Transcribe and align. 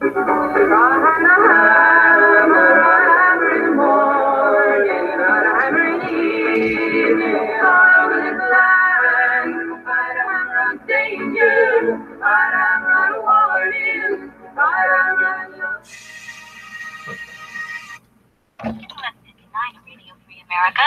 America, 0.00 0.14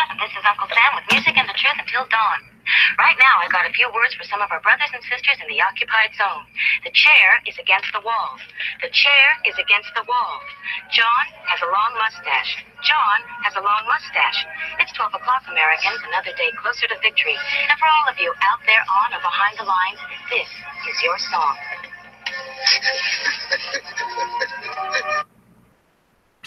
and 0.10 0.20
this 0.20 0.32
is 0.32 0.44
Uncle 0.48 0.68
Sam 0.70 0.96
with 0.96 1.04
music 1.12 1.36
and 1.38 1.50
the 1.50 1.54
truth 1.54 1.76
until 1.80 2.08
dawn. 2.08 2.51
Right 3.00 3.18
now, 3.20 3.42
I've 3.42 3.52
got 3.52 3.68
a 3.68 3.74
few 3.74 3.90
words 3.92 4.14
for 4.16 4.24
some 4.28 4.42
of 4.42 4.52
our 4.52 4.62
brothers 4.62 4.92
and 4.94 5.04
sisters 5.04 5.38
in 5.42 5.48
the 5.48 5.62
occupied 5.62 6.14
zone. 6.16 6.46
The 6.84 6.92
chair 6.92 7.42
is 7.46 7.58
against 7.58 7.92
the 7.94 8.02
wall. 8.02 8.38
The 8.82 8.90
chair 8.92 9.28
is 9.46 9.56
against 9.58 9.92
the 9.96 10.04
wall. 10.08 10.42
John 10.92 11.26
has 11.48 11.60
a 11.62 11.70
long 11.70 11.92
mustache. 11.98 12.64
John 12.84 13.20
has 13.46 13.56
a 13.56 13.64
long 13.64 13.84
mustache. 13.88 14.40
It's 14.80 14.94
12 14.94 15.14
o'clock, 15.20 15.44
Americans, 15.50 16.02
another 16.08 16.34
day 16.36 16.52
closer 16.60 16.88
to 16.88 16.98
victory. 17.02 17.38
And 17.70 17.78
for 17.78 17.88
all 17.88 18.08
of 18.12 18.18
you 18.20 18.34
out 18.42 18.62
there 18.66 18.84
on 18.86 19.14
or 19.16 19.22
behind 19.22 19.56
the 19.60 19.68
lines, 19.68 20.02
this 20.30 20.50
is 20.50 20.98
your 21.04 21.18
song. 21.30 21.58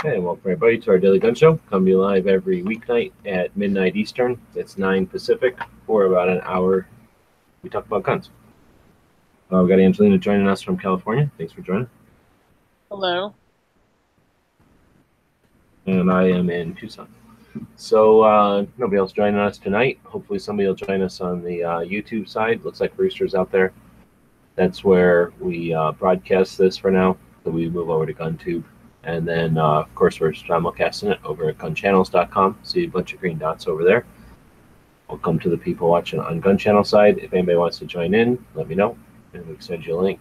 Okay, 0.06 0.18
welcome 0.18 0.42
everybody 0.44 0.76
to 0.76 0.90
our 0.90 0.98
Daily 0.98 1.18
Gun 1.18 1.34
Show. 1.34 1.58
Come 1.70 1.86
to 1.86 1.92
you 1.92 1.98
live 1.98 2.26
every 2.26 2.62
weeknight 2.62 3.12
at 3.24 3.56
midnight 3.56 3.96
Eastern. 3.96 4.38
It's 4.54 4.76
9 4.76 5.06
Pacific 5.06 5.56
for 5.86 6.04
about 6.04 6.28
an 6.28 6.42
hour. 6.44 6.86
We 7.62 7.70
talk 7.70 7.86
about 7.86 8.02
guns. 8.02 8.28
Uh, 9.50 9.62
we 9.62 9.68
got 9.70 9.78
Angelina 9.78 10.18
joining 10.18 10.46
us 10.46 10.60
from 10.60 10.76
California. 10.76 11.30
Thanks 11.38 11.54
for 11.54 11.62
joining. 11.62 11.88
Hello. 12.90 13.34
And 15.86 16.12
I 16.12 16.28
am 16.28 16.50
in 16.50 16.74
Tucson. 16.74 17.08
So 17.76 18.20
uh, 18.24 18.66
nobody 18.76 18.98
else 18.98 19.12
joining 19.12 19.40
us 19.40 19.56
tonight. 19.56 19.98
Hopefully 20.04 20.38
somebody 20.38 20.66
will 20.66 20.74
join 20.74 21.00
us 21.00 21.22
on 21.22 21.42
the 21.42 21.64
uh, 21.64 21.78
YouTube 21.78 22.28
side. 22.28 22.62
Looks 22.62 22.82
like 22.82 22.92
Rooster's 22.98 23.34
out 23.34 23.50
there. 23.50 23.72
That's 24.54 24.84
where 24.84 25.32
we 25.40 25.72
uh, 25.72 25.92
broadcast 25.92 26.58
this 26.58 26.76
for 26.76 26.90
now. 26.90 27.16
So 27.42 27.50
we 27.50 27.70
move 27.70 27.88
over 27.88 28.04
to 28.04 28.12
GunTube. 28.12 28.64
And 29.04 29.28
then, 29.28 29.58
uh, 29.58 29.80
of 29.80 29.94
course, 29.94 30.18
we're 30.18 30.32
simulcasting 30.32 31.10
it 31.12 31.20
over 31.24 31.48
at 31.50 31.58
gunchannels.com. 31.58 32.58
See 32.62 32.84
a 32.84 32.88
bunch 32.88 33.12
of 33.12 33.20
green 33.20 33.36
dots 33.36 33.66
over 33.66 33.84
there. 33.84 34.06
Welcome 35.08 35.38
to 35.40 35.50
the 35.50 35.58
people 35.58 35.90
watching 35.90 36.20
on 36.20 36.40
Gun 36.40 36.56
Channel 36.56 36.84
side. 36.84 37.18
If 37.18 37.34
anybody 37.34 37.58
wants 37.58 37.78
to 37.80 37.84
join 37.84 38.14
in, 38.14 38.42
let 38.54 38.66
me 38.66 38.74
know, 38.74 38.96
and 39.34 39.46
we 39.46 39.54
can 39.54 39.62
send 39.62 39.84
you 39.84 39.98
a 39.98 40.00
link. 40.00 40.20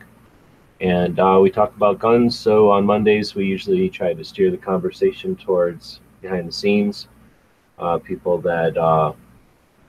And 0.82 1.18
uh, 1.18 1.40
we 1.42 1.50
talk 1.50 1.74
about 1.78 2.00
guns. 2.00 2.38
So 2.38 2.72
on 2.72 2.86
Mondays, 2.86 3.36
we 3.36 3.46
usually 3.46 3.90
try 3.90 4.14
to 4.14 4.24
steer 4.24 4.52
the 4.52 4.58
conversation 4.58 5.38
towards 5.38 6.02
behind 6.22 6.50
the 6.50 6.52
scenes, 6.52 7.08
uh, 7.80 8.00
people 8.00 8.38
that 8.40 8.78
uh, 8.78 9.14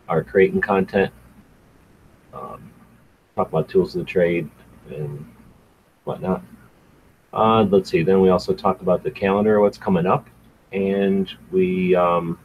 are 0.09 0.23
creating 0.23 0.61
content, 0.61 1.13
um, 2.33 2.71
talk 3.35 3.49
about 3.49 3.69
tools 3.69 3.97
of 3.97 4.07
the 4.07 4.11
trade 4.11 4.49
and 4.89 5.27
whatnot. 6.05 6.43
Uh, 7.35 7.65
let's 7.65 7.91
see. 7.91 8.03
Then 8.05 8.21
we 8.21 8.29
also 8.29 8.55
talked 8.55 8.81
about 8.81 9.03
the 9.03 9.11
calendar, 9.11 9.61
what's 9.61 9.77
coming 9.77 10.07
up, 10.07 10.29
and 10.73 11.29
we 11.51 11.95
um, 11.97 12.39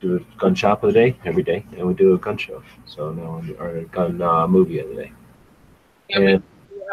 do 0.00 0.16
a 0.16 0.38
gun 0.38 0.54
shop 0.54 0.84
of 0.84 0.92
the 0.92 1.00
day 1.00 1.16
every 1.24 1.42
day, 1.42 1.66
and 1.76 1.86
we 1.86 1.94
do 1.94 2.14
a 2.14 2.18
gun 2.18 2.38
show. 2.38 2.62
So 2.86 3.12
now 3.12 3.42
or 3.58 3.78
a 3.78 3.84
gun 3.84 4.22
uh, 4.22 4.46
movie 4.46 4.78
of 4.78 4.88
the 4.90 4.94
day. 4.94 5.12
And, 6.10 6.42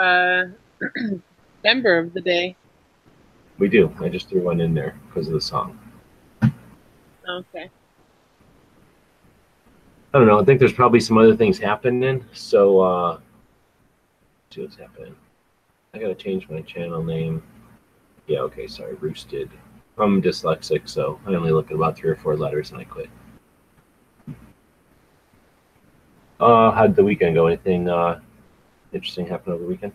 uh, 0.01 0.45
member 1.63 1.99
of 1.99 2.13
the 2.13 2.21
day. 2.21 2.55
We 3.59 3.67
do. 3.67 3.93
I 3.99 4.09
just 4.09 4.29
threw 4.29 4.41
one 4.41 4.61
in 4.61 4.73
there 4.73 4.97
because 5.07 5.27
of 5.27 5.33
the 5.33 5.41
song. 5.41 5.77
Okay. 6.43 7.69
I 10.11 10.17
don't 10.17 10.25
know. 10.25 10.39
I 10.39 10.45
think 10.45 10.59
there's 10.59 10.73
probably 10.73 11.01
some 11.01 11.19
other 11.19 11.35
things 11.35 11.59
happening. 11.59 12.25
So 12.33 12.79
uh, 12.79 13.19
see 14.51 14.61
what's 14.61 14.77
happening. 14.77 15.15
I 15.93 15.97
gotta 15.97 16.15
change 16.15 16.47
my 16.49 16.61
channel 16.61 17.03
name. 17.03 17.41
Yeah, 18.27 18.39
okay, 18.41 18.67
sorry, 18.67 18.93
Roosted. 18.95 19.49
I'm 19.97 20.21
dyslexic, 20.21 20.87
so 20.87 21.19
I 21.25 21.33
only 21.33 21.51
look 21.51 21.71
at 21.71 21.75
about 21.75 21.97
three 21.97 22.09
or 22.09 22.15
four 22.15 22.37
letters 22.37 22.71
and 22.71 22.79
I 22.79 22.83
quit. 22.83 23.09
Uh, 26.39 26.71
how'd 26.71 26.95
the 26.95 27.03
weekend 27.03 27.35
go? 27.35 27.47
Anything 27.47 27.89
uh, 27.89 28.21
interesting 28.93 29.27
happen 29.27 29.51
over 29.51 29.63
the 29.63 29.69
weekend? 29.69 29.91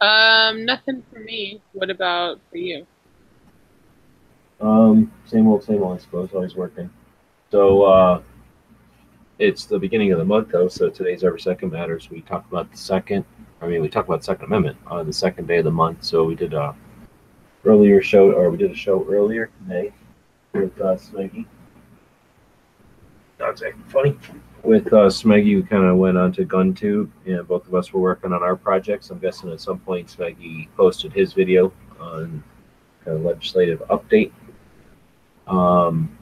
Um, 0.00 0.64
nothing 0.64 1.02
for 1.12 1.18
me. 1.20 1.60
What 1.72 1.90
about 1.90 2.38
for 2.50 2.58
you? 2.58 2.86
Um, 4.60 5.10
same 5.26 5.48
old, 5.48 5.64
same 5.64 5.82
old, 5.82 5.98
I 5.98 6.00
suppose. 6.00 6.30
Always 6.32 6.54
working. 6.54 6.88
So, 7.50 7.82
uh, 7.82 8.22
it's 9.40 9.64
the 9.64 9.78
beginning 9.78 10.12
of 10.12 10.18
the 10.18 10.24
month, 10.24 10.50
though. 10.52 10.68
So 10.68 10.90
today's 10.90 11.24
Every 11.24 11.40
Second 11.40 11.72
Matters. 11.72 12.10
We 12.10 12.20
talk 12.20 12.46
about 12.48 12.70
the 12.70 12.76
second 12.76 13.24
I 13.62 13.66
mean, 13.66 13.82
we 13.82 13.88
talked 13.88 14.08
about 14.08 14.24
Second 14.24 14.46
Amendment 14.46 14.78
on 14.86 15.06
the 15.06 15.12
second 15.12 15.46
day 15.46 15.58
of 15.58 15.64
the 15.64 15.70
month. 15.70 16.02
So 16.04 16.24
we 16.24 16.34
did 16.34 16.54
a 16.54 16.74
earlier 17.64 18.00
show, 18.00 18.32
or 18.32 18.50
we 18.50 18.56
did 18.56 18.70
a 18.70 18.74
show 18.74 19.06
earlier 19.08 19.50
today 19.62 19.92
with 20.52 20.80
uh, 20.80 20.96
Smeggy. 20.96 21.46
That's 23.38 23.62
acting 23.62 23.84
funny. 23.84 24.16
With 24.62 24.86
uh, 24.88 25.08
Smeggy, 25.08 25.56
we 25.56 25.62
kind 25.62 25.84
of 25.84 25.96
went 25.96 26.16
on 26.16 26.32
to 26.32 26.44
GunTube, 26.44 27.10
and 27.26 27.46
both 27.48 27.66
of 27.66 27.74
us 27.74 27.92
were 27.92 28.00
working 28.00 28.32
on 28.32 28.42
our 28.42 28.56
projects. 28.56 29.10
I'm 29.10 29.18
guessing 29.18 29.50
at 29.52 29.60
some 29.60 29.78
point 29.78 30.08
Smeggy 30.08 30.68
posted 30.76 31.12
his 31.12 31.32
video 31.32 31.72
on 31.98 32.42
kind 33.04 33.16
of 33.16 33.24
legislative 33.24 33.80
update. 33.90 34.32
Um, 35.46 36.16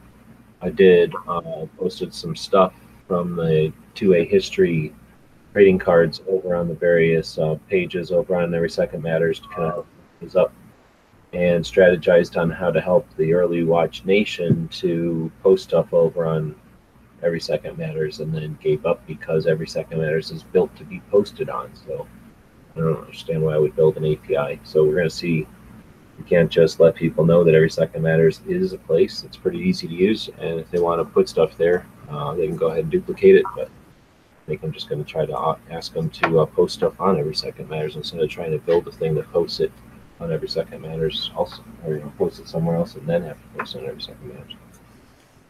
I 0.60 0.71
did 0.71 1.15
uh, 1.28 1.66
posted 1.77 2.12
some 2.12 2.34
stuff 2.34 2.75
from 3.06 3.37
the 3.37 3.72
2A 3.94 4.28
history 4.28 4.93
trading 5.58 5.76
cards 5.76 6.22
over 6.28 6.54
on 6.54 6.69
the 6.69 6.74
various 6.74 7.36
uh, 7.36 7.58
pages 7.69 8.12
over 8.12 8.36
on 8.36 8.54
Every 8.54 8.70
Second 8.70 9.02
Matters 9.02 9.41
to 9.41 9.48
kind 9.48 9.64
of 9.64 9.72
help 9.72 9.86
things 10.20 10.36
up 10.36 10.52
and 11.32 11.64
strategized 11.64 12.41
on 12.41 12.48
how 12.48 12.70
to 12.70 12.80
help 12.80 13.08
the 13.16 13.32
early 13.32 13.64
watch 13.64 14.04
nation 14.04 14.68
to 14.68 15.32
post 15.42 15.64
stuff 15.64 15.92
over 15.92 16.26
on 16.26 16.54
Every 17.24 17.41
Second 17.41 17.76
Matters 17.76 18.20
and 18.20 18.32
then 18.32 18.56
gave 18.62 18.86
up 18.86 19.04
because 19.08 19.48
Every 19.48 19.66
Second 19.66 20.00
Matters 20.00 20.30
is 20.30 20.44
built 20.44 20.76
to 20.76 20.84
be 20.84 21.02
posted 21.10 21.50
on. 21.50 21.74
So 21.74 22.06
I 22.76 22.78
don't 22.78 23.00
understand 23.00 23.42
why 23.42 23.54
I 23.54 23.58
would 23.58 23.74
build 23.74 23.97
an 23.97 24.04
API. 24.04 24.60
So 24.62 24.84
we're 24.84 24.94
going 24.94 25.08
to 25.08 25.10
see. 25.10 25.44
We 26.18 26.24
can't 26.24 26.52
just 26.52 26.78
let 26.78 26.94
people 26.94 27.24
know 27.24 27.42
that 27.42 27.56
Every 27.56 27.70
Second 27.70 28.04
Matters 28.04 28.42
is 28.47 28.74
a 28.74 28.78
place. 28.78 29.24
It's 29.24 29.36
pretty 29.36 29.58
easy 29.58 29.88
to 29.88 29.94
use. 29.94 30.30
And 30.38 30.60
if 30.60 30.70
they 30.70 30.78
want 30.78 31.00
to 31.00 31.04
put 31.04 31.28
stuff 31.28 31.56
there, 31.56 31.84
uh, 32.08 32.34
they 32.34 32.47
can 32.47 32.56
go 32.56 32.68
ahead 32.68 32.84
and 32.84 32.92
duplicate 32.92 33.34
it. 33.34 33.44
But 33.56 33.68
think 34.48 34.62
I'm 34.62 34.72
just 34.72 34.88
going 34.88 35.04
to 35.04 35.09
try 35.09 35.26
to 35.26 35.56
ask 35.70 35.92
them 35.92 36.09
to 36.10 36.41
uh, 36.41 36.47
post 36.47 36.75
stuff 36.75 36.98
on 36.98 37.19
every 37.19 37.34
second 37.34 37.69
matters 37.69 37.97
instead 37.97 38.20
of 38.20 38.31
trying 38.31 38.50
to 38.50 38.59
build 38.59 38.88
a 38.88 38.92
thing 38.92 39.14
that 39.16 39.31
posts 39.31 39.60
it 39.60 39.70
on 40.20 40.32
every 40.32 40.48
second 40.48 40.81
matters 40.81 41.31
also, 41.36 41.62
or 41.84 41.94
you 41.94 42.00
know, 42.00 42.12
post 42.16 42.41
it 42.41 42.48
somewhere 42.48 42.75
else 42.75 42.94
and 42.94 43.06
then 43.06 43.22
have 43.22 43.36
to 43.36 43.59
post 43.59 43.76
it 43.76 43.82
on 43.82 43.86
every 43.86 44.00
second 44.00 44.26
matters. 44.26 44.54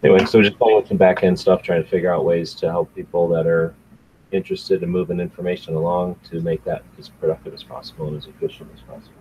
Anyway, 0.03 0.25
so 0.27 0.43
just 0.43 0.59
playing 0.59 0.77
with 0.77 0.89
some 0.89 0.97
back 0.97 1.23
end 1.23 1.39
stuff, 1.39 1.63
trying 1.63 1.83
to 1.83 1.89
figure 1.89 2.13
out 2.13 2.25
ways 2.25 2.55
to 2.55 2.69
help 2.69 2.93
people 2.95 3.29
that 3.29 3.47
are 3.47 3.75
interested 4.33 4.83
in 4.83 4.91
moving 4.91 5.21
information 5.21 5.75
along 5.75 6.17
to 6.31 6.41
make 6.41 6.63
that 6.65 6.83
as 6.99 7.09
productive 7.09 7.55
as 7.55 7.63
possible 7.63 8.09
and 8.09 8.17
as 8.17 8.27
efficient 8.27 8.69
as 8.75 8.81
possible. 8.81 9.15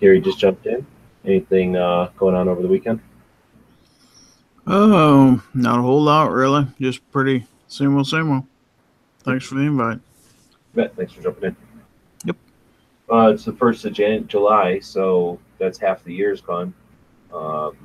Gary 0.00 0.20
just 0.20 0.38
jumped 0.38 0.66
in. 0.66 0.86
Anything 1.24 1.76
uh, 1.76 2.10
going 2.16 2.36
on 2.36 2.48
over 2.48 2.62
the 2.62 2.68
weekend? 2.68 3.00
Oh, 4.66 5.42
not 5.54 5.78
a 5.78 5.82
whole 5.82 6.02
lot 6.02 6.30
really. 6.30 6.66
Just 6.80 7.08
pretty 7.10 7.46
same 7.68 7.96
old, 7.96 8.06
same 8.06 8.30
old. 8.30 8.44
Thanks 9.24 9.44
for 9.46 9.56
the 9.56 9.62
invite. 9.62 9.98
Bet. 10.74 10.94
Thanks 10.96 11.12
for 11.12 11.22
jumping 11.22 11.44
in. 11.44 11.56
Yep. 12.26 12.36
Uh, 13.10 13.32
it's 13.32 13.44
the 13.44 13.52
first 13.52 13.84
of 13.84 13.92
Jan- 13.92 14.28
July, 14.28 14.78
so 14.78 15.38
that's 15.58 15.78
half 15.78 16.04
the 16.04 16.14
year's 16.14 16.40
gone. 16.40 16.72
Um, 17.32 17.76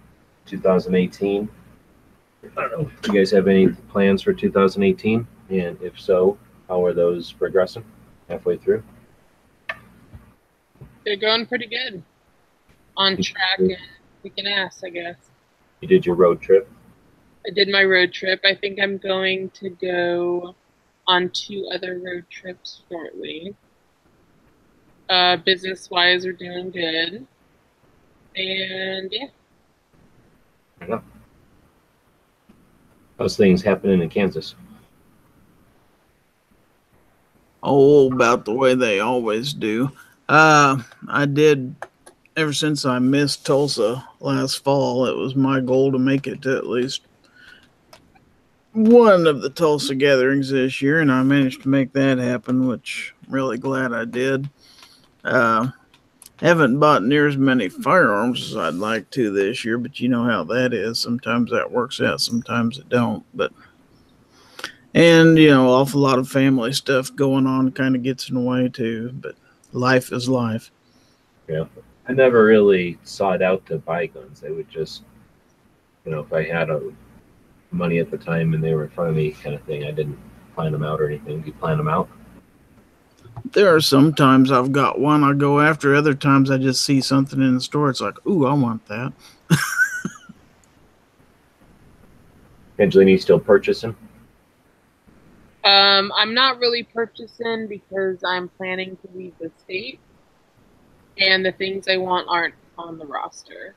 2018. 0.46 1.50
I 2.44 2.48
don't 2.62 2.72
know. 2.72 2.92
Do 3.02 3.14
you 3.14 3.20
guys 3.20 3.32
have 3.32 3.48
any 3.48 3.68
plans 3.68 4.22
for 4.22 4.34
2018? 4.34 5.28
And 5.50 5.82
if 5.82 6.00
so, 6.00 6.38
how 6.68 6.84
are 6.84 6.94
those 6.94 7.32
progressing 7.32 7.84
halfway 8.30 8.58
through? 8.58 8.84
They're 11.06 11.16
going 11.16 11.46
pretty 11.46 11.68
good. 11.68 12.04
On 12.98 13.16
track 13.22 13.60
and 13.60 13.78
kicking 14.22 14.48
ass, 14.48 14.84
I 14.84 14.90
guess. 14.90 15.16
You 15.80 15.88
did 15.88 16.06
your 16.06 16.16
road 16.16 16.42
trip? 16.42 16.70
I 17.46 17.50
did 17.50 17.70
my 17.70 17.84
road 17.84 18.14
trip. 18.14 18.42
I 18.44 18.56
think 18.56 18.80
I'm 18.80 18.98
going 18.98 19.50
to 19.52 19.70
go 19.70 20.56
on 21.08 21.30
two 21.32 21.68
other 21.74 22.00
road 22.00 22.26
trips 22.30 22.82
shortly. 22.88 23.56
Uh, 25.10 25.38
business 25.38 25.90
wise, 25.90 26.24
we're 26.24 26.34
doing 26.34 26.72
good. 26.72 27.26
And 28.36 29.12
yeah. 29.12 29.28
Yeah. 30.88 31.02
How's 33.20 33.38
things 33.38 33.62
happening 33.62 34.02
in 34.02 34.10
Kansas? 34.10 34.56
Oh, 37.64 38.12
about 38.12 38.46
the 38.46 38.54
way 38.54 38.74
they 38.74 39.00
always 39.00 39.54
do. 39.54 39.92
Uh, 40.28 40.82
I 41.08 41.26
did 41.26 41.76
ever 42.36 42.54
since 42.54 42.86
I 42.86 43.00
missed 43.00 43.46
Tulsa 43.46 44.08
last 44.20 44.64
fall. 44.64 45.06
It 45.06 45.16
was 45.16 45.36
my 45.36 45.60
goal 45.60 45.92
to 45.92 46.00
make 46.00 46.26
it 46.26 46.42
to 46.44 46.58
at 46.58 46.66
least 46.66 47.02
one 48.74 49.28
of 49.28 49.42
the 49.42 49.50
Tulsa 49.50 49.96
gatherings 49.96 50.50
this 50.50 50.82
year, 50.82 51.02
and 51.02 51.12
I 51.12 51.24
managed 51.24 51.64
to 51.64 51.70
make 51.70 51.94
that 51.94 52.18
happen, 52.18 52.68
which 52.68 53.14
I'm 53.28 53.34
really 53.34 53.58
glad 53.58 53.94
I 53.94 54.06
did. 54.06 54.50
Uh, 55.24 55.68
haven't 56.38 56.80
bought 56.80 57.04
near 57.04 57.28
as 57.28 57.38
many 57.38 57.70
firearms 57.70 58.44
as 58.50 58.58
I'd 58.58 58.74
like 58.74 59.10
to 59.12 59.32
this 59.32 59.64
year, 59.64 59.78
but 59.78 60.00
you 60.00 60.10
know 60.10 60.24
how 60.24 60.44
that 60.46 60.74
is. 60.74 61.00
Sometimes 61.00 61.52
that 61.52 61.72
works 61.72 62.02
out, 62.02 62.22
sometimes 62.22 62.80
it 62.80 62.90
don't. 62.90 63.24
But 63.34 63.52
and 64.94 65.38
you 65.38 65.50
know, 65.50 65.70
awful 65.70 66.02
lot 66.02 66.20
of 66.20 66.28
family 66.28 66.74
stuff 66.74 67.16
going 67.16 67.46
on 67.46 67.72
kind 67.72 67.96
of 67.96 68.04
gets 68.04 68.30
in 68.30 68.36
the 68.36 68.42
way 68.42 68.70
too. 68.70 69.12
But 69.14 69.36
life 69.72 70.12
is 70.12 70.28
life. 70.28 70.72
Yeah, 71.48 71.66
I 72.08 72.14
never 72.14 72.44
really 72.44 72.98
sought 73.04 73.42
out 73.42 73.66
to 73.68 73.78
buy 73.78 74.08
guns. 74.08 74.44
I 74.46 74.50
would 74.50 74.70
just, 74.70 75.04
you 76.06 76.12
know, 76.12 76.22
if 76.22 76.34
I 76.34 76.44
had 76.44 76.70
a 76.70 76.82
money 77.72 78.00
at 78.00 78.12
the 78.12 78.18
time 78.18 78.54
and 78.54 78.64
they 78.64 78.74
were 78.74 78.84
in 78.84 78.90
front 78.90 79.10
of 79.10 79.16
me, 79.16 79.32
kind 79.32 79.56
of 79.56 79.64
thing. 79.64 79.86
I 79.86 79.92
didn't 79.92 80.18
plan 80.56 80.72
them 80.72 80.84
out 80.84 81.02
or 81.02 81.08
anything. 81.08 81.42
Do 81.42 81.48
you 81.48 81.54
plan 81.54 81.78
them 81.78 81.88
out? 81.88 82.10
There 83.54 83.74
are 83.74 83.82
some 83.82 84.14
times 84.14 84.52
I've 84.52 84.72
got 84.72 85.00
one 85.00 85.24
I 85.24 85.34
go 85.34 85.60
after. 85.60 85.96
Other 85.96 86.14
times 86.14 86.52
I 86.52 86.58
just 86.58 86.84
see 86.84 87.02
something 87.02 87.42
in 87.42 87.56
the 87.56 87.62
store. 87.62 87.90
It's 87.90 88.02
like, 88.02 88.24
ooh, 88.28 88.46
I 88.46 88.54
want 88.54 88.86
that. 88.88 89.14
Angelina, 92.80 93.12
you 93.12 93.18
still 93.18 93.40
purchasing? 93.40 93.96
Um, 95.64 96.12
I'm 96.16 96.34
not 96.34 96.58
really 96.60 96.84
purchasing 96.84 97.68
because 97.68 98.24
I'm 98.24 98.50
planning 98.50 98.98
to 98.98 99.10
leave 99.16 99.34
the 99.40 99.52
state, 99.64 100.00
and 101.20 101.46
the 101.46 101.52
things 101.52 101.88
I 101.88 101.98
want 101.98 102.28
aren't 102.30 102.56
on 102.78 102.98
the 102.98 103.06
roster. 103.06 103.76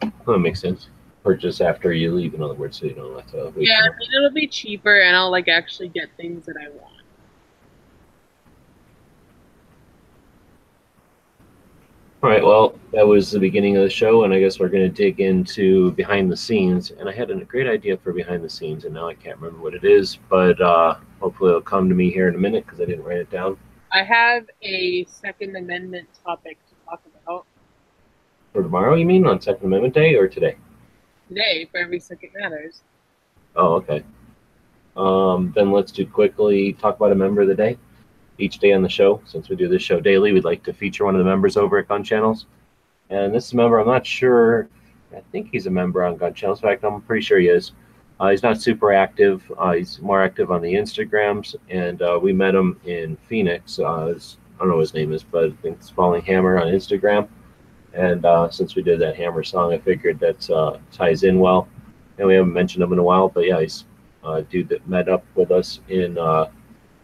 Well, 0.00 0.12
that 0.36 0.38
makes 0.38 0.60
sense. 0.60 0.88
Purchase 1.24 1.60
after 1.60 1.92
you 1.92 2.14
leave, 2.14 2.34
in 2.34 2.42
other 2.42 2.54
words, 2.54 2.78
so 2.78 2.86
you 2.86 2.92
don't 2.92 3.16
have 3.16 3.30
to 3.32 3.52
wait. 3.56 3.66
Yeah, 3.66 3.78
I 3.80 3.88
mean, 3.98 4.10
it'll 4.16 4.30
be 4.30 4.46
cheaper, 4.46 5.00
and 5.00 5.16
I'll 5.16 5.30
like 5.30 5.48
actually 5.48 5.88
get 5.88 6.10
things 6.16 6.44
that 6.44 6.56
I 6.60 6.68
want. 6.68 6.94
All 12.24 12.30
right. 12.30 12.42
Well, 12.42 12.78
that 12.92 13.06
was 13.06 13.30
the 13.30 13.38
beginning 13.38 13.76
of 13.76 13.82
the 13.82 13.90
show, 13.90 14.24
and 14.24 14.32
I 14.32 14.40
guess 14.40 14.58
we're 14.58 14.70
going 14.70 14.82
to 14.82 14.88
dig 14.88 15.20
into 15.20 15.92
behind 15.92 16.32
the 16.32 16.36
scenes. 16.36 16.90
And 16.90 17.06
I 17.06 17.12
had 17.12 17.30
a 17.30 17.44
great 17.44 17.66
idea 17.66 17.98
for 17.98 18.14
behind 18.14 18.42
the 18.42 18.48
scenes, 18.48 18.86
and 18.86 18.94
now 18.94 19.08
I 19.08 19.14
can't 19.14 19.38
remember 19.38 19.62
what 19.62 19.74
it 19.74 19.84
is, 19.84 20.18
but 20.30 20.58
uh, 20.58 20.96
hopefully 21.20 21.50
it'll 21.50 21.60
come 21.60 21.86
to 21.90 21.94
me 21.94 22.10
here 22.10 22.28
in 22.28 22.34
a 22.34 22.38
minute 22.38 22.64
because 22.64 22.80
I 22.80 22.86
didn't 22.86 23.04
write 23.04 23.18
it 23.18 23.30
down. 23.30 23.58
I 23.92 24.02
have 24.02 24.46
a 24.62 25.04
Second 25.04 25.54
Amendment 25.54 26.08
topic 26.24 26.56
to 26.70 26.74
talk 26.86 27.02
about 27.22 27.44
For 28.54 28.62
tomorrow, 28.62 28.94
you 28.94 29.04
mean 29.04 29.26
on 29.26 29.38
Second 29.40 29.66
Amendment 29.66 29.92
Day 29.92 30.14
or 30.14 30.26
today? 30.26 30.56
Today 31.28 31.68
for 31.70 31.78
Every 31.78 32.00
Second 32.00 32.30
Matters. 32.36 32.82
Oh, 33.56 33.74
okay. 33.74 34.04
Um, 34.96 35.52
then 35.54 35.72
let's 35.72 35.92
do 35.92 36.06
quickly 36.06 36.74
talk 36.74 36.96
about 36.96 37.12
a 37.12 37.16
member 37.16 37.42
of 37.42 37.48
the 37.48 37.54
day. 37.54 37.78
Each 38.38 38.58
day 38.58 38.72
on 38.72 38.82
the 38.82 38.88
show, 38.88 39.20
since 39.26 39.48
we 39.48 39.56
do 39.56 39.68
this 39.68 39.82
show 39.82 40.00
daily, 40.00 40.32
we'd 40.32 40.44
like 40.44 40.62
to 40.64 40.72
feature 40.72 41.04
one 41.04 41.14
of 41.14 41.20
the 41.20 41.24
members 41.24 41.56
over 41.56 41.78
at 41.78 41.88
Gun 41.88 42.02
Channels. 42.02 42.46
And 43.10 43.34
this 43.34 43.46
is 43.46 43.52
a 43.52 43.56
member, 43.56 43.78
I'm 43.78 43.86
not 43.86 44.06
sure, 44.06 44.68
I 45.14 45.20
think 45.30 45.50
he's 45.52 45.66
a 45.66 45.70
member 45.70 46.02
on 46.02 46.16
Gun 46.16 46.34
Channels. 46.34 46.60
In 46.60 46.68
fact, 46.68 46.84
I'm 46.84 47.00
pretty 47.02 47.22
sure 47.22 47.38
he 47.38 47.48
is. 47.48 47.72
Uh, 48.18 48.30
he's 48.30 48.42
not 48.42 48.60
super 48.60 48.92
active. 48.92 49.50
Uh, 49.58 49.72
he's 49.72 50.00
more 50.00 50.22
active 50.22 50.50
on 50.50 50.62
the 50.62 50.72
Instagrams, 50.72 51.54
and 51.68 52.00
uh, 52.02 52.18
we 52.20 52.32
met 52.32 52.54
him 52.54 52.80
in 52.84 53.16
Phoenix. 53.28 53.78
Uh, 53.78 53.84
I 53.84 54.58
don't 54.58 54.68
know 54.68 54.76
what 54.76 54.80
his 54.80 54.94
name 54.94 55.12
is, 55.12 55.24
but 55.24 55.44
I 55.44 55.50
think 55.62 55.78
it's 55.78 55.90
Falling 55.90 56.22
Hammer 56.22 56.60
on 56.60 56.68
Instagram. 56.68 57.28
And 57.94 58.24
uh, 58.24 58.50
since 58.50 58.74
we 58.74 58.82
did 58.82 59.00
that 59.00 59.16
Hammer 59.16 59.44
song, 59.44 59.72
I 59.72 59.78
figured 59.78 60.18
that 60.18 60.50
uh, 60.50 60.78
ties 60.92 61.22
in 61.22 61.38
well. 61.38 61.68
And 62.18 62.26
we 62.26 62.34
haven't 62.34 62.52
mentioned 62.52 62.82
him 62.82 62.92
in 62.92 62.98
a 62.98 63.02
while, 63.02 63.28
but 63.28 63.46
yeah, 63.46 63.60
he's 63.60 63.84
a 64.24 64.42
dude 64.42 64.68
that 64.68 64.86
met 64.88 65.08
up 65.08 65.24
with 65.34 65.50
us 65.50 65.80
in 65.88 66.18
uh, 66.18 66.46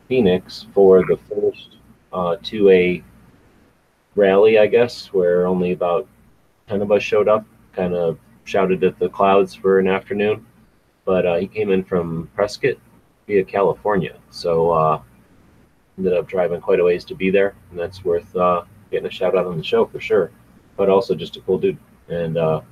Phoenix 0.08 0.66
for 0.74 1.04
the 1.06 1.16
first 1.28 1.76
uh, 2.12 2.36
2A 2.42 3.02
rally, 4.16 4.58
I 4.58 4.66
guess, 4.66 5.12
where 5.12 5.46
only 5.46 5.72
about 5.72 6.08
10 6.68 6.82
of 6.82 6.92
us 6.92 7.02
showed 7.02 7.28
up, 7.28 7.44
kind 7.72 7.94
of 7.94 8.18
shouted 8.44 8.82
at 8.82 8.98
the 8.98 9.08
clouds 9.08 9.54
for 9.54 9.78
an 9.78 9.86
afternoon. 9.86 10.44
But 11.04 11.26
uh, 11.26 11.36
he 11.36 11.46
came 11.46 11.70
in 11.70 11.84
from 11.84 12.28
Prescott 12.34 12.76
via 13.26 13.44
California. 13.44 14.16
So 14.30 14.70
uh, 14.70 15.02
ended 15.98 16.14
up 16.14 16.28
driving 16.28 16.60
quite 16.60 16.80
a 16.80 16.84
ways 16.84 17.04
to 17.06 17.14
be 17.14 17.30
there. 17.30 17.54
And 17.70 17.78
that's 17.78 18.04
worth 18.04 18.34
uh, 18.34 18.64
getting 18.90 19.06
a 19.06 19.10
shout 19.10 19.36
out 19.36 19.46
on 19.46 19.56
the 19.56 19.64
show 19.64 19.86
for 19.86 20.00
sure. 20.00 20.30
But 20.80 20.88
also 20.88 21.14
just 21.14 21.36
a 21.36 21.42
cool 21.42 21.58
dude. 21.58 21.76
And 22.08 22.38
uh, 22.38 22.62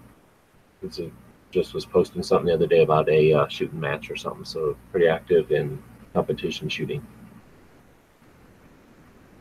it's 0.82 0.98
a, 0.98 1.10
just 1.50 1.74
was 1.74 1.84
posting 1.84 2.22
something 2.22 2.46
the 2.46 2.54
other 2.54 2.66
day 2.66 2.82
about 2.82 3.06
a 3.10 3.34
uh, 3.34 3.48
shooting 3.48 3.78
match 3.78 4.10
or 4.10 4.16
something. 4.16 4.46
So 4.46 4.78
pretty 4.92 5.08
active 5.08 5.52
in 5.52 5.82
competition 6.14 6.70
shooting. 6.70 7.06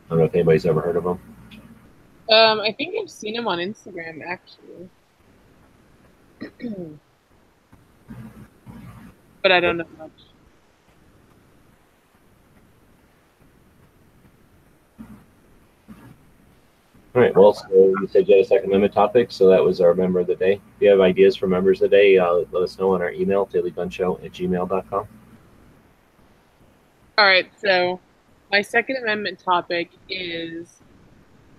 I 0.05 0.09
don't 0.09 0.17
know 0.19 0.25
if 0.25 0.35
anybody's 0.35 0.65
ever 0.65 0.81
heard 0.81 0.97
of 0.97 1.05
him. 1.05 1.17
Um, 2.29 2.59
I 2.59 2.73
think 2.73 2.95
I've 3.01 3.09
seen 3.09 3.35
him 3.35 3.47
on 3.47 3.59
Instagram 3.59 4.19
actually, 4.27 4.89
but 9.43 9.53
I 9.53 9.61
don't 9.61 9.77
know 9.77 9.87
much. 9.97 10.11
All 17.17 17.23
right. 17.23 17.35
Well, 17.35 17.51
so 17.51 17.67
you 17.71 18.07
said 18.11 18.27
you 18.27 18.35
had 18.35 18.45
a 18.45 18.47
Second 18.47 18.67
Amendment 18.67 18.93
topic, 18.93 19.31
so 19.31 19.49
that 19.49 19.63
was 19.63 19.81
our 19.81 19.95
member 19.95 20.19
of 20.19 20.27
the 20.27 20.35
day. 20.35 20.61
If 20.75 20.81
you 20.81 20.89
have 20.91 21.01
ideas 21.01 21.35
for 21.35 21.47
members 21.47 21.81
of 21.81 21.89
the 21.89 21.97
day, 21.97 22.19
uh, 22.19 22.43
let 22.51 22.61
us 22.61 22.77
know 22.77 22.93
on 22.93 23.01
our 23.01 23.11
email, 23.11 23.47
dailygunshow 23.47 24.23
at 24.23 24.33
gmail.com. 24.33 25.07
All 27.17 27.25
right, 27.25 27.49
so 27.59 27.99
my 28.51 28.61
Second 28.61 28.97
Amendment 28.97 29.39
topic 29.39 29.89
is 30.07 30.75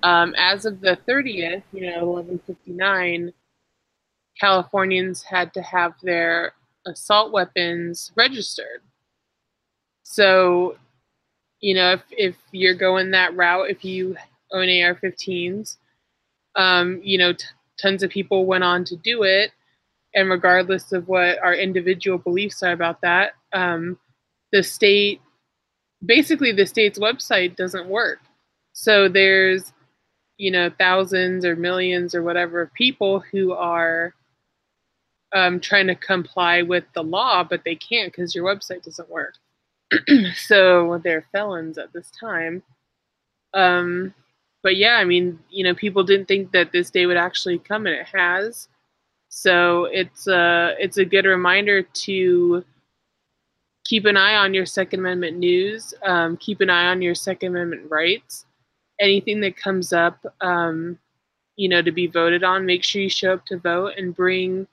um, 0.05 0.33
as 0.39 0.65
of 0.65 0.81
the 0.81 0.97
30th, 1.09 1.65
you 1.73 1.91
know, 1.91 2.05
1159, 2.05 3.33
Californians 4.39 5.25
had 5.25 5.53
to 5.55 5.63
have 5.63 5.95
their 6.05 6.53
assault 6.87 7.33
weapons 7.33 8.13
registered. 8.15 8.83
So, 10.05 10.77
you 11.59 11.75
know, 11.75 11.95
if, 11.95 12.03
if 12.13 12.37
you're 12.53 12.75
going 12.75 13.11
that 13.11 13.35
route, 13.35 13.71
if 13.71 13.85
you 13.85 14.17
own 14.53 14.69
AR 14.69 14.95
15s, 14.95 15.77
um, 16.57 17.01
you 17.03 17.19
know, 17.19 17.33
t- 17.33 17.45
tons 17.81 18.03
of 18.03 18.11
people 18.11 18.47
went 18.47 18.65
on 18.65 18.85
to 18.85 18.97
do 18.97 19.23
it. 19.23 19.53
And 20.15 20.31
regardless 20.31 20.93
of 20.93 21.07
what 21.07 21.39
our 21.39 21.55
individual 21.55 22.19
beliefs 22.19 22.63
are 22.63 22.73
about 22.73 23.01
that, 23.03 23.33
um, 23.53 23.99
the 24.53 24.63
state 24.63 25.21
basically 26.05 26.53
the 26.53 26.67
state's 26.67 26.99
website 26.99 27.57
doesn't 27.57 27.89
work. 27.89 28.21
So 28.73 29.09
there's, 29.09 29.73
you 30.37 30.51
know, 30.51 30.71
thousands 30.79 31.45
or 31.45 31.57
millions 31.57 32.15
or 32.15 32.23
whatever 32.23 32.63
of 32.63 32.73
people 32.75 33.21
who 33.33 33.53
are 33.53 34.15
um, 35.35 35.61
trying 35.61 35.89
to 35.89 35.95
comply 35.95 36.63
with 36.63 36.85
the 36.95 37.03
law, 37.03 37.45
but 37.45 37.63
they 37.65 37.75
can't 37.75 38.13
because 38.13 38.35
your 38.35 38.45
website 38.45 38.85
doesn't 38.85 39.11
work. 39.11 39.35
so 40.37 41.01
they're 41.03 41.27
felons 41.33 41.79
at 41.79 41.93
this 41.93 42.11
time. 42.19 42.63
Um, 43.55 44.15
but 44.69 44.77
yeah, 44.77 44.97
I 44.97 45.05
mean, 45.05 45.39
you 45.49 45.65
know, 45.65 45.75
people 45.75 46.05
didn't 46.05 46.29
think 46.29 46.53
that 46.53 46.73
this 46.73 46.91
day 46.91 47.07
would 47.07 47.17
actually 47.17 47.59
come, 47.59 47.87
and 47.87 47.97
it 47.97 48.05
has. 48.05 48.69
So 49.31 49.87
it's 49.87 50.27
a 50.27 50.75
it's 50.79 50.99
a 50.99 51.07
good 51.07 51.25
reminder 51.25 51.85
to 51.85 52.63
keep 53.87 54.05
an 54.05 54.19
eye 54.19 54.35
on 54.35 54.53
your 54.53 54.67
Second 54.67 55.01
Amendment 55.01 55.39
news. 55.39 55.95
Um, 56.05 56.37
keep 56.37 56.61
an 56.61 56.69
eye 56.69 56.89
on 56.89 57.01
your 57.01 57.15
Second 57.15 57.57
Amendment 57.57 57.91
rights. 57.91 58.45
Anything 59.01 59.41
that 59.41 59.57
comes 59.57 59.95
up, 59.95 60.19
um, 60.43 60.99
you 61.57 61.71
know, 61.71 61.81
to 61.81 61.91
be 61.91 62.07
voted 62.07 62.45
on, 62.45 62.67
make 62.67 62.85
sure 62.85 63.01
you 63.01 63.09
show 63.09 63.33
up 63.33 63.47
to 63.47 63.57
vote 63.57 63.95
and 63.97 64.15
bring 64.15 64.67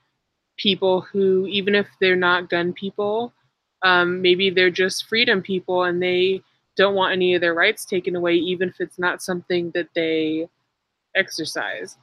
people 0.58 1.00
who, 1.00 1.48
even 1.48 1.74
if 1.74 1.88
they're 2.02 2.18
not 2.18 2.50
gun 2.50 2.74
people, 2.74 3.32
um, 3.82 4.22
maybe 4.22 4.50
they're 4.50 4.70
just 4.70 5.06
freedom 5.06 5.42
people 5.42 5.84
and 5.86 6.04
they 6.04 6.42
don't 6.76 6.96
want 6.96 7.14
any 7.14 7.36
of 7.36 7.42
their 7.42 7.54
rights 7.54 7.86
taken 7.86 8.16
away, 8.16 8.36
even 8.36 8.70
if 8.70 8.80
it's 8.80 9.00
not 9.00 9.22
something 9.22 9.72
that 9.74 9.90
they 9.96 10.48
exercise. 11.16 11.98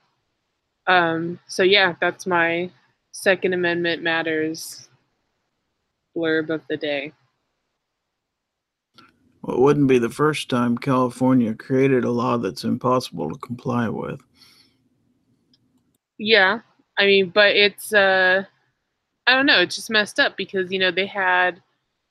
Um, 0.87 1.39
so 1.47 1.63
yeah, 1.63 1.95
that's 2.01 2.27
my 2.27 2.71
Second 3.13 3.53
Amendment 3.53 4.03
matters 4.03 4.89
blurb 6.17 6.51
of 6.51 6.63
the 6.69 6.77
day. 6.77 7.13
Well, 9.43 9.57
it 9.57 9.61
wouldn't 9.61 9.89
be 9.89 9.99
the 9.99 10.09
first 10.09 10.49
time 10.49 10.79
California 10.79 11.55
created 11.55 12.05
a 12.05 12.11
law 12.11 12.37
that's 12.37 12.65
impossible 12.65 13.31
to 13.31 13.39
comply 13.39 13.89
with. 13.89 14.21
Yeah, 16.19 16.61
I 16.99 17.07
mean, 17.07 17.31
but 17.31 17.57
it's 17.57 17.93
uh, 17.93 18.45
I 19.27 19.35
don't 19.35 19.47
know, 19.47 19.61
it's 19.61 19.77
just 19.77 19.91
messed 19.91 20.21
up 20.21 20.37
because 20.37 20.71
you 20.71 20.79
know 20.79 20.91
they 20.91 21.07
had 21.07 21.61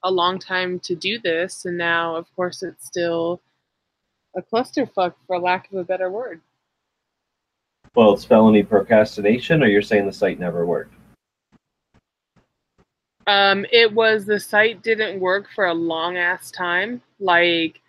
a 0.03 0.12
long 0.12 0.39
time 0.39 0.79
to 0.81 0.96
do 0.96 1.20
this, 1.20 1.65
and 1.65 1.77
now, 1.77 2.15
of 2.15 2.34
course, 2.36 2.63
it's 2.63 2.86
still 2.86 3.41
a 4.36 4.41
clusterfuck, 4.41 5.13
for 5.27 5.39
lack 5.39 5.72
of 5.72 5.77
a 5.77 5.84
better 5.84 6.10
word. 6.10 6.41
Well, 7.96 8.13
it's 8.13 8.25
felony 8.25 8.63
procrastination, 8.63 9.63
or 9.63 9.67
you're 9.67 9.81
saying 9.81 10.05
the 10.05 10.13
site 10.13 10.39
never 10.39 10.65
worked? 10.65 10.93
Um, 13.27 13.65
it 13.72 13.93
was 13.93 14.25
the 14.25 14.39
site 14.39 14.81
didn't 14.81 15.20
work 15.20 15.48
for 15.53 15.65
a 15.65 15.74
long 15.74 16.17
ass 16.17 16.51
time. 16.51 17.01
Like 17.20 17.81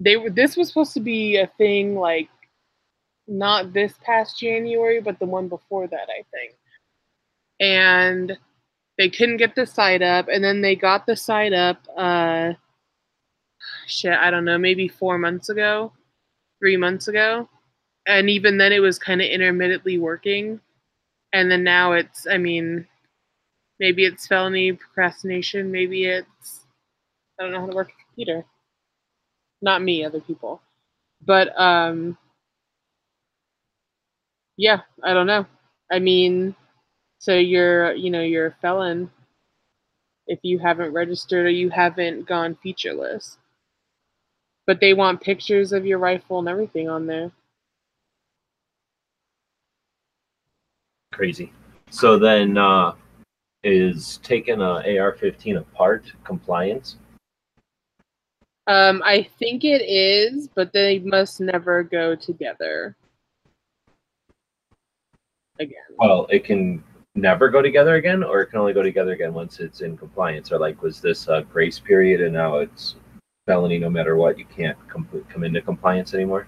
they 0.00 0.16
were. 0.16 0.30
This 0.30 0.56
was 0.56 0.68
supposed 0.68 0.94
to 0.94 1.00
be 1.00 1.36
a 1.36 1.46
thing. 1.58 1.94
Like 1.96 2.28
not 3.28 3.72
this 3.72 3.94
past 4.02 4.38
January, 4.38 5.00
but 5.00 5.18
the 5.18 5.26
one 5.26 5.48
before 5.48 5.86
that, 5.86 6.08
I 6.08 6.24
think. 6.32 6.54
And 7.60 8.36
they 8.98 9.08
couldn't 9.08 9.38
get 9.38 9.54
the 9.54 9.66
site 9.66 10.02
up, 10.02 10.28
and 10.28 10.42
then 10.44 10.60
they 10.60 10.76
got 10.76 11.06
the 11.06 11.16
site 11.16 11.52
up. 11.52 11.78
Uh, 11.96 12.52
shit, 13.86 14.12
I 14.12 14.30
don't 14.30 14.44
know, 14.44 14.58
maybe 14.58 14.88
four 14.88 15.18
months 15.18 15.48
ago, 15.48 15.92
three 16.60 16.76
months 16.76 17.08
ago, 17.08 17.48
and 18.06 18.28
even 18.28 18.58
then 18.58 18.72
it 18.72 18.80
was 18.80 18.98
kind 18.98 19.20
of 19.20 19.28
intermittently 19.28 19.98
working. 19.98 20.60
And 21.32 21.50
then 21.50 21.64
now 21.64 21.92
it's, 21.92 22.26
I 22.26 22.36
mean, 22.36 22.86
maybe 23.80 24.04
it's 24.04 24.26
felony 24.26 24.72
procrastination, 24.72 25.70
maybe 25.72 26.04
it's 26.06 26.60
I 27.38 27.44
don't 27.44 27.52
know 27.52 27.60
how 27.60 27.66
to 27.66 27.74
work 27.74 27.90
a 27.90 28.04
computer. 28.04 28.44
Not 29.62 29.82
me, 29.82 30.04
other 30.04 30.20
people. 30.20 30.60
But 31.24 31.58
um 31.58 32.16
yeah, 34.56 34.80
I 35.02 35.14
don't 35.14 35.26
know. 35.26 35.46
I 35.90 35.98
mean, 35.98 36.54
so 37.22 37.36
you're, 37.36 37.92
you 37.92 38.10
know, 38.10 38.20
you're 38.20 38.46
a 38.46 38.54
felon 38.60 39.08
if 40.26 40.40
you 40.42 40.58
haven't 40.58 40.92
registered 40.92 41.46
or 41.46 41.50
you 41.50 41.70
haven't 41.70 42.26
gone 42.26 42.58
featureless. 42.64 43.38
But 44.66 44.80
they 44.80 44.92
want 44.92 45.20
pictures 45.20 45.72
of 45.72 45.86
your 45.86 45.98
rifle 45.98 46.40
and 46.40 46.48
everything 46.48 46.88
on 46.88 47.06
there. 47.06 47.30
Crazy. 51.12 51.52
So 51.90 52.18
then, 52.18 52.58
uh, 52.58 52.94
is 53.62 54.18
taking 54.24 54.60
a 54.60 54.82
AR-15 54.98 55.58
apart 55.58 56.10
compliance? 56.24 56.96
Um, 58.66 59.00
I 59.04 59.28
think 59.38 59.62
it 59.62 59.82
is, 59.82 60.48
but 60.48 60.72
they 60.72 60.98
must 60.98 61.40
never 61.40 61.84
go 61.84 62.16
together 62.16 62.96
again. 65.60 65.76
Well, 65.98 66.26
it 66.28 66.44
can 66.44 66.82
never 67.14 67.48
go 67.48 67.62
together 67.62 67.96
again, 67.96 68.22
or 68.22 68.40
it 68.40 68.46
can 68.46 68.58
only 68.58 68.72
go 68.72 68.82
together 68.82 69.12
again 69.12 69.34
once 69.34 69.60
it's 69.60 69.80
in 69.80 69.96
compliance. 69.96 70.52
Or 70.52 70.58
like, 70.58 70.82
was 70.82 71.00
this 71.00 71.28
a 71.28 71.42
grace 71.52 71.78
period 71.78 72.20
and 72.20 72.32
now 72.32 72.58
it's 72.58 72.96
felony 73.46 73.78
no 73.78 73.90
matter 73.90 74.16
what? 74.16 74.38
You 74.38 74.46
can't 74.46 74.76
com- 74.88 75.24
come 75.28 75.44
into 75.44 75.60
compliance 75.60 76.14
anymore. 76.14 76.46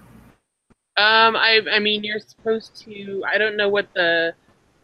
Um, 0.97 1.35
I 1.35 1.59
I 1.71 1.79
mean, 1.79 2.03
you're 2.03 2.19
supposed 2.19 2.75
to. 2.83 3.23
I 3.27 3.37
don't 3.37 3.57
know 3.57 3.69
what 3.69 3.87
the 3.93 4.33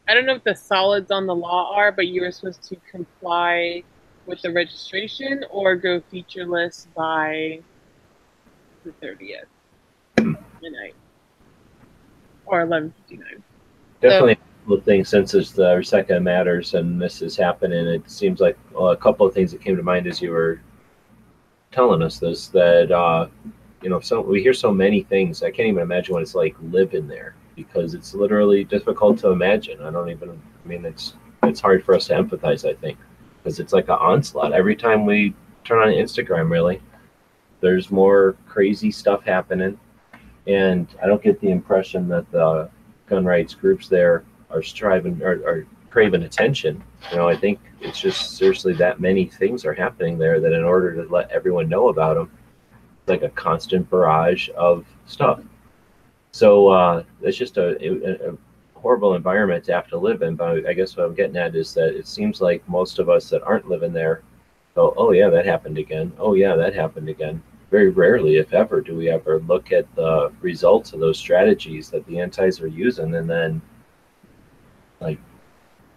I 0.07 0.13
don't 0.13 0.25
know 0.25 0.33
what 0.33 0.43
the 0.43 0.55
solids 0.55 1.09
on 1.11 1.25
the 1.25 1.35
law 1.35 1.73
are, 1.73 1.91
but 1.91 2.07
you're 2.07 2.31
supposed 2.31 2.63
to 2.63 2.75
comply 2.89 3.83
with 4.25 4.41
the 4.41 4.51
registration 4.51 5.45
or 5.49 5.75
go 5.75 6.01
featureless 6.11 6.87
by 6.95 7.59
the 8.83 8.91
30th 9.01 9.45
midnight 10.61 10.95
or 12.45 12.65
11:59. 12.65 13.41
Definitely 14.01 14.35
so, 14.35 14.50
a 14.73 14.81
thing 14.81 15.05
since 15.05 15.33
it's 15.33 15.51
the 15.51 15.63
Every 15.63 15.85
Second 15.85 16.23
matters 16.23 16.73
and 16.73 17.01
this 17.01 17.21
is 17.21 17.35
happening. 17.35 17.87
It 17.87 18.09
seems 18.09 18.39
like 18.39 18.57
well, 18.71 18.89
a 18.89 18.97
couple 18.97 19.25
of 19.25 19.33
things 19.33 19.51
that 19.51 19.61
came 19.61 19.77
to 19.77 19.83
mind 19.83 20.07
as 20.07 20.21
you 20.21 20.31
were 20.31 20.61
telling 21.71 22.01
us 22.01 22.19
this 22.19 22.47
that 22.49 22.91
uh, 22.91 23.27
you 23.81 23.89
know 23.89 23.99
so 23.99 24.21
we 24.21 24.41
hear 24.41 24.53
so 24.53 24.71
many 24.71 25.03
things. 25.03 25.43
I 25.43 25.51
can't 25.51 25.67
even 25.67 25.81
imagine 25.81 26.13
what 26.13 26.23
it's 26.23 26.35
like 26.35 26.55
living 26.61 27.07
there 27.07 27.35
because 27.55 27.93
it's 27.93 28.13
literally 28.13 28.63
difficult 28.63 29.19
to 29.19 29.29
imagine. 29.29 29.81
I 29.81 29.91
don't 29.91 30.09
even. 30.09 30.29
I 30.29 30.67
mean, 30.67 30.85
it's 30.85 31.15
it's 31.43 31.59
hard 31.59 31.83
for 31.83 31.95
us 31.95 32.07
to 32.07 32.13
empathize. 32.13 32.69
I 32.69 32.73
think 32.73 32.97
because 33.37 33.59
it's 33.59 33.73
like 33.73 33.85
an 33.85 33.97
onslaught 33.99 34.53
every 34.53 34.75
time 34.75 35.05
we 35.05 35.33
turn 35.63 35.79
on 35.79 35.93
Instagram. 35.93 36.49
Really, 36.49 36.81
there's 37.59 37.91
more 37.91 38.35
crazy 38.47 38.91
stuff 38.91 39.23
happening, 39.23 39.79
and 40.47 40.87
I 41.01 41.07
don't 41.07 41.23
get 41.23 41.39
the 41.41 41.51
impression 41.51 42.07
that 42.09 42.29
the 42.31 42.69
gun 43.07 43.25
rights 43.25 43.53
groups 43.53 43.87
there 43.87 44.23
are 44.53 44.63
striving 44.63 45.21
or 45.21 45.31
are 45.45 45.67
craving 45.89 46.23
attention. 46.23 46.83
You 47.11 47.17
know, 47.17 47.27
I 47.27 47.35
think 47.35 47.59
it's 47.81 47.99
just 47.99 48.37
seriously 48.37 48.73
that 48.73 48.99
many 48.99 49.25
things 49.25 49.65
are 49.65 49.73
happening 49.73 50.17
there 50.17 50.39
that 50.39 50.53
in 50.53 50.63
order 50.63 50.95
to 50.95 51.11
let 51.11 51.29
everyone 51.31 51.69
know 51.69 51.89
about 51.89 52.15
them, 52.15 52.31
it's 52.71 53.09
like 53.09 53.23
a 53.23 53.29
constant 53.29 53.89
barrage 53.89 54.49
of 54.55 54.85
stuff. 55.05 55.41
So 56.31 56.69
uh, 56.69 57.03
it's 57.21 57.37
just 57.37 57.57
a, 57.57 57.77
a, 57.85 58.31
a, 58.31 58.37
horrible 58.75 59.13
environment 59.13 59.63
to 59.63 59.73
have 59.73 59.87
to 59.87 59.97
live 59.97 60.23
in. 60.23 60.35
But 60.35 60.65
I 60.65 60.73
guess 60.73 60.97
what 60.97 61.05
I'm 61.05 61.13
getting 61.13 61.37
at 61.37 61.55
is 61.55 61.71
that 61.75 61.95
it 61.95 62.07
seems 62.07 62.41
like 62.41 62.67
most 62.67 62.97
of 62.97 63.09
us 63.09 63.29
that 63.29 63.43
aren't 63.43 63.69
living 63.69 63.93
there 63.93 64.23
go, 64.73 64.93
oh, 64.97 65.11
yeah, 65.11 65.29
that 65.29 65.45
happened 65.45 65.77
again. 65.77 66.11
Oh, 66.17 66.33
yeah, 66.33 66.55
that 66.55 66.73
happened 66.73 67.09
again. 67.09 67.43
Very 67.69 67.89
rarely, 67.89 68.37
if 68.37 68.53
ever, 68.53 68.81
do 68.81 68.95
we 68.95 69.09
ever 69.09 69.39
look 69.41 69.71
at 69.71 69.93
the 69.95 70.31
results 70.41 70.93
of 70.93 70.99
those 70.99 71.17
strategies 71.17 71.89
that 71.91 72.05
the 72.07 72.19
antis 72.19 72.59
are 72.59 72.67
using 72.67 73.13
and 73.15 73.29
then, 73.29 73.61
like, 75.01 75.19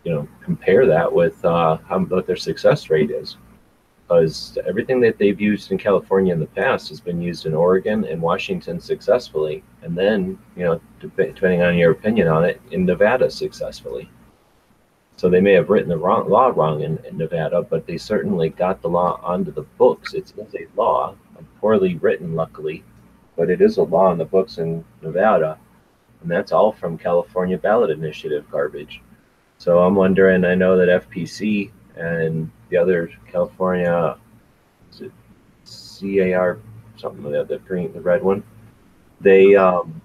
you 0.05 0.13
know, 0.13 0.29
compare 0.43 0.87
that 0.87 1.13
with 1.13 1.43
uh, 1.45 1.79
how, 1.89 2.01
what 2.01 2.27
their 2.27 2.37
success 2.37 2.91
rate 2.91 3.11
is 3.11 3.37
because 4.07 4.59
everything 4.67 5.01
that 5.01 5.19
they've 5.19 5.41
used 5.41 5.73
in 5.73 5.79
California 5.79 6.33
in 6.33 6.41
the 6.41 6.47
past 6.47 6.89
has 6.89 7.01
been 7.01 7.23
used 7.23 7.47
in 7.47 7.55
Oregon 7.55 8.05
and 8.05 8.21
Washington 8.21 8.79
successfully, 8.79 9.63
and 9.83 9.97
then 9.97 10.39
you 10.57 10.65
know, 10.65 10.81
depending 11.01 11.63
on 11.63 11.77
your 11.77 11.93
opinion 11.93 12.29
on 12.29 12.45
it, 12.45 12.61
in 12.71 12.85
Nevada 12.85 13.31
successfully. 13.31 14.11
So 15.17 15.31
they 15.31 15.41
may 15.41 15.53
have 15.53 15.71
written 15.71 15.89
the 15.89 15.97
wrong 15.97 16.29
law 16.29 16.49
wrong 16.49 16.83
in, 16.83 16.99
in 17.09 17.17
Nevada, 17.17 17.63
but 17.63 17.87
they 17.87 17.97
certainly 17.97 18.51
got 18.51 18.83
the 18.83 18.89
law 18.89 19.21
onto 19.23 19.53
the 19.53 19.63
books. 19.79 20.13
It's, 20.13 20.35
it's 20.37 20.55
a 20.55 20.67
law, 20.77 21.15
poorly 21.61 21.97
written, 21.97 22.35
luckily, 22.35 22.85
but 23.37 23.49
it 23.49 23.63
is 23.63 23.79
a 23.79 23.83
law 23.83 24.13
in 24.13 24.19
the 24.19 24.25
books 24.25 24.59
in 24.59 24.85
Nevada, 25.03 25.59
and 26.25 26.31
that's 26.31 26.53
all 26.53 26.73
from 26.73 26.97
California 26.97 27.59
ballot 27.59 27.91
initiative 27.91 28.51
garbage. 28.51 29.03
So 29.59 29.81
I'm 29.81 29.95
wondering. 29.95 30.45
I 30.45 30.55
know 30.55 30.77
that 30.79 31.09
FPC 31.09 31.71
and 31.97 32.51
the 32.71 32.79
other 32.79 33.13
California 33.31 34.19
CAR 35.69 36.59
something 36.97 37.31
the 37.31 37.45
the 37.45 37.59
green 37.59 37.93
the 37.93 38.01
red 38.01 38.23
one. 38.23 38.43
They 39.21 39.55
um, 39.55 40.01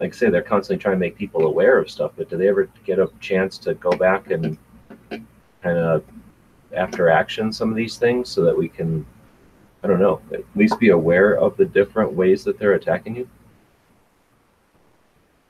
like 0.00 0.14
I 0.14 0.16
say 0.16 0.30
they're 0.30 0.42
constantly 0.42 0.82
trying 0.82 0.96
to 0.96 1.00
make 1.00 1.16
people 1.16 1.46
aware 1.46 1.78
of 1.78 1.90
stuff, 1.90 2.12
but 2.16 2.30
do 2.30 2.38
they 2.38 2.48
ever 2.48 2.68
get 2.86 2.98
a 2.98 3.10
chance 3.20 3.58
to 3.58 3.74
go 3.74 3.90
back 3.90 4.30
and 4.30 4.56
kind 5.10 5.78
of 5.78 6.04
after 6.74 7.10
action 7.10 7.52
some 7.52 7.68
of 7.68 7.76
these 7.76 7.98
things 7.98 8.30
so 8.30 8.42
that 8.44 8.56
we 8.56 8.68
can 8.68 9.06
I 9.82 9.86
don't 9.86 10.00
know, 10.00 10.22
at 10.32 10.40
least 10.54 10.80
be 10.80 10.88
aware 10.88 11.36
of 11.36 11.58
the 11.58 11.66
different 11.66 12.14
ways 12.14 12.44
that 12.44 12.58
they're 12.58 12.72
attacking 12.72 13.16
you? 13.16 13.28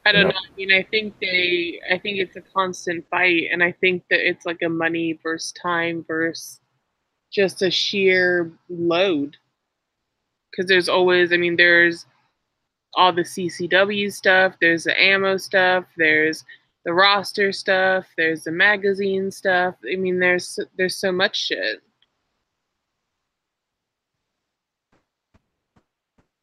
I 0.07 0.13
don't 0.13 0.29
know. 0.29 0.35
I 0.35 0.57
mean, 0.57 0.73
I 0.73 0.83
think 0.83 1.15
they, 1.21 1.81
I 1.91 1.99
think 1.99 2.19
it's 2.19 2.37
a 2.37 2.43
constant 2.43 3.09
fight, 3.09 3.45
and 3.51 3.63
I 3.63 3.73
think 3.73 4.05
that 4.11 4.21
it's 4.21 4.45
like 4.45 4.61
a 4.63 4.69
money 4.69 5.19
versus 5.23 5.53
time 5.53 6.05
versus 6.07 6.61
just 7.33 7.63
a 7.63 7.71
sheer 7.71 8.53
load. 8.69 9.37
Because 10.51 10.69
there's 10.69 10.89
always, 10.89 11.33
I 11.33 11.37
mean, 11.37 11.57
there's 11.57 12.07
all 12.95 13.13
the 13.13 13.23
CCW 13.23 14.13
stuff, 14.13 14.55
there's 14.61 14.85
the 14.85 15.01
ammo 15.01 15.37
stuff, 15.37 15.85
there's 15.97 16.45
the 16.85 16.93
roster 16.93 17.51
stuff, 17.51 18.07
there's 18.17 18.45
the 18.45 18.53
magazine 18.53 19.31
stuff. 19.31 19.75
I 19.91 19.97
mean, 19.97 20.19
there's 20.19 20.59
there's 20.77 20.97
so 20.97 21.11
much 21.13 21.47
shit. 21.47 21.81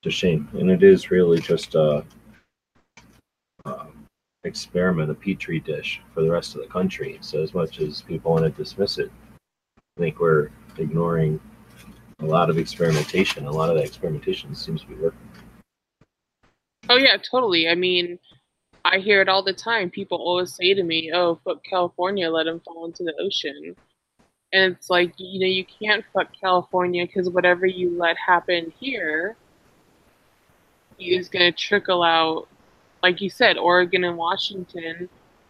It's 0.04 0.08
a 0.08 0.10
shame, 0.10 0.50
and 0.54 0.72
it 0.72 0.82
is 0.82 1.12
really 1.12 1.40
just 1.40 1.76
uh 1.76 2.02
um, 3.66 4.08
experiment, 4.44 5.12
a 5.12 5.14
petri 5.14 5.60
dish 5.60 6.02
for 6.14 6.22
the 6.22 6.32
rest 6.32 6.56
of 6.56 6.62
the 6.62 6.68
country. 6.68 7.18
So 7.22 7.42
as 7.42 7.54
much 7.54 7.80
as 7.80 8.02
people 8.02 8.32
want 8.32 8.44
to 8.44 8.50
dismiss 8.50 8.98
it, 8.98 9.12
I 9.98 10.02
think 10.02 10.20
we're 10.20 10.50
ignoring 10.78 11.40
a 12.20 12.26
lot 12.26 12.50
of 12.50 12.58
experimentation. 12.58 13.46
A 13.46 13.52
lot 13.52 13.70
of 13.70 13.76
that 13.76 13.86
experimentation 13.86 14.54
seems 14.56 14.82
to 14.82 14.88
be 14.88 14.96
working. 14.96 15.30
Oh 16.90 16.98
yeah, 16.98 17.18
totally. 17.18 17.70
I 17.70 17.76
mean, 17.76 18.20
I 18.84 18.98
hear 18.98 19.22
it 19.22 19.30
all 19.30 19.44
the 19.44 19.54
time. 19.54 19.90
People 19.90 20.18
always 20.18 20.54
say 20.54 20.74
to 20.74 20.84
me, 20.84 21.12
"Oh, 21.14 21.40
fuck 21.44 21.64
California, 21.64 22.30
let 22.30 22.46
them 22.46 22.60
fall 22.62 22.86
into 22.86 23.04
the 23.04 23.14
ocean." 23.20 23.76
And 24.54 24.74
it's 24.74 24.90
like, 24.90 25.14
you 25.18 25.40
know, 25.40 25.46
you 25.46 25.66
can't 25.66 26.04
fuck 26.14 26.28
California 26.40 27.06
because 27.06 27.30
whatever 27.30 27.66
you 27.66 27.98
let 27.98 28.18
happen 28.18 28.74
here 28.80 29.38
is 31.00 31.30
going 31.30 31.52
to 31.52 31.58
trickle 31.58 32.04
out 32.04 32.48
like 33.04 33.22
you 33.22 33.30
said, 33.30 33.58
Oregon 33.58 34.04
and 34.04 34.18
Washington, 34.18 35.10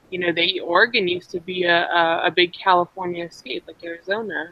you 0.09 0.19
know, 0.19 0.31
they 0.31 0.59
Oregon 0.59 1.07
used 1.07 1.31
to 1.31 1.39
be 1.39 1.63
a, 1.63 1.85
a, 1.87 2.27
a 2.27 2.31
big 2.31 2.53
California 2.53 3.29
state 3.31 3.63
like 3.67 3.83
Arizona, 3.83 4.51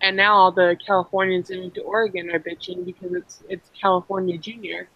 and 0.00 0.16
now 0.16 0.34
all 0.34 0.52
the 0.52 0.76
Californians 0.84 1.48
to 1.48 1.80
Oregon 1.82 2.30
are 2.30 2.38
bitching 2.40 2.84
because 2.84 3.12
it's 3.12 3.42
it's 3.48 3.70
California 3.80 4.38
Junior. 4.38 4.88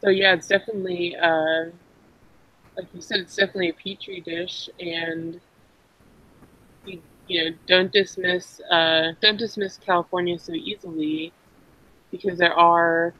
So 0.00 0.08
yeah, 0.08 0.34
it's 0.34 0.48
definitely 0.48 1.16
uh, 1.16 1.66
like 2.76 2.86
you 2.94 3.00
said, 3.00 3.20
it's 3.20 3.36
definitely 3.36 3.70
a 3.70 3.74
petri 3.74 4.20
dish, 4.20 4.70
and 4.78 5.40
you, 6.86 7.02
you 7.28 7.44
know 7.44 7.56
don't 7.66 7.92
dismiss 7.92 8.60
uh, 8.70 9.12
don't 9.20 9.36
dismiss 9.38 9.76
California 9.76 10.38
so 10.38 10.52
easily 10.52 11.32
because 12.10 12.38
there 12.38 12.54
are 12.54 13.14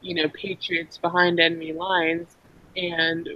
you 0.00 0.14
know 0.14 0.28
patriots 0.30 0.98
behind 0.98 1.40
enemy 1.40 1.72
lines, 1.72 2.36
and 2.76 3.28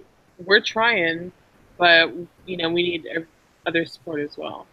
we're 0.44 0.60
trying, 0.60 1.32
but 1.78 2.12
you 2.46 2.56
know 2.56 2.70
we 2.70 2.82
need 2.82 3.26
other 3.66 3.84
support 3.84 4.20
as 4.20 4.36
well. 4.36 4.66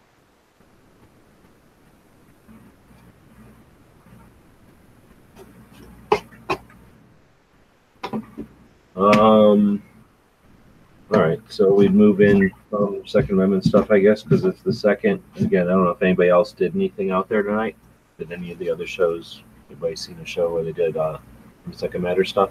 Um. 8.96 9.82
All 11.10 11.22
right, 11.22 11.40
so 11.48 11.72
we'd 11.72 11.94
move 11.94 12.20
in 12.20 12.50
from 12.68 13.06
Second 13.06 13.36
Amendment 13.36 13.64
stuff, 13.64 13.90
I 13.90 13.98
guess, 13.98 14.22
because 14.22 14.44
it's 14.44 14.60
the 14.60 14.72
second. 14.72 15.22
Again, 15.36 15.66
I 15.66 15.70
don't 15.70 15.84
know 15.84 15.90
if 15.90 16.02
anybody 16.02 16.28
else 16.28 16.52
did 16.52 16.76
anything 16.76 17.10
out 17.10 17.30
there 17.30 17.42
tonight. 17.42 17.76
Did 18.18 18.30
any 18.30 18.52
of 18.52 18.58
the 18.58 18.68
other 18.68 18.86
shows? 18.86 19.42
Anybody 19.68 19.96
seen 19.96 20.18
a 20.20 20.26
show 20.26 20.52
where 20.52 20.62
they 20.64 20.72
did 20.72 20.96
uh, 20.96 21.18
Second 21.72 22.02
Matter 22.02 22.24
stuff? 22.24 22.50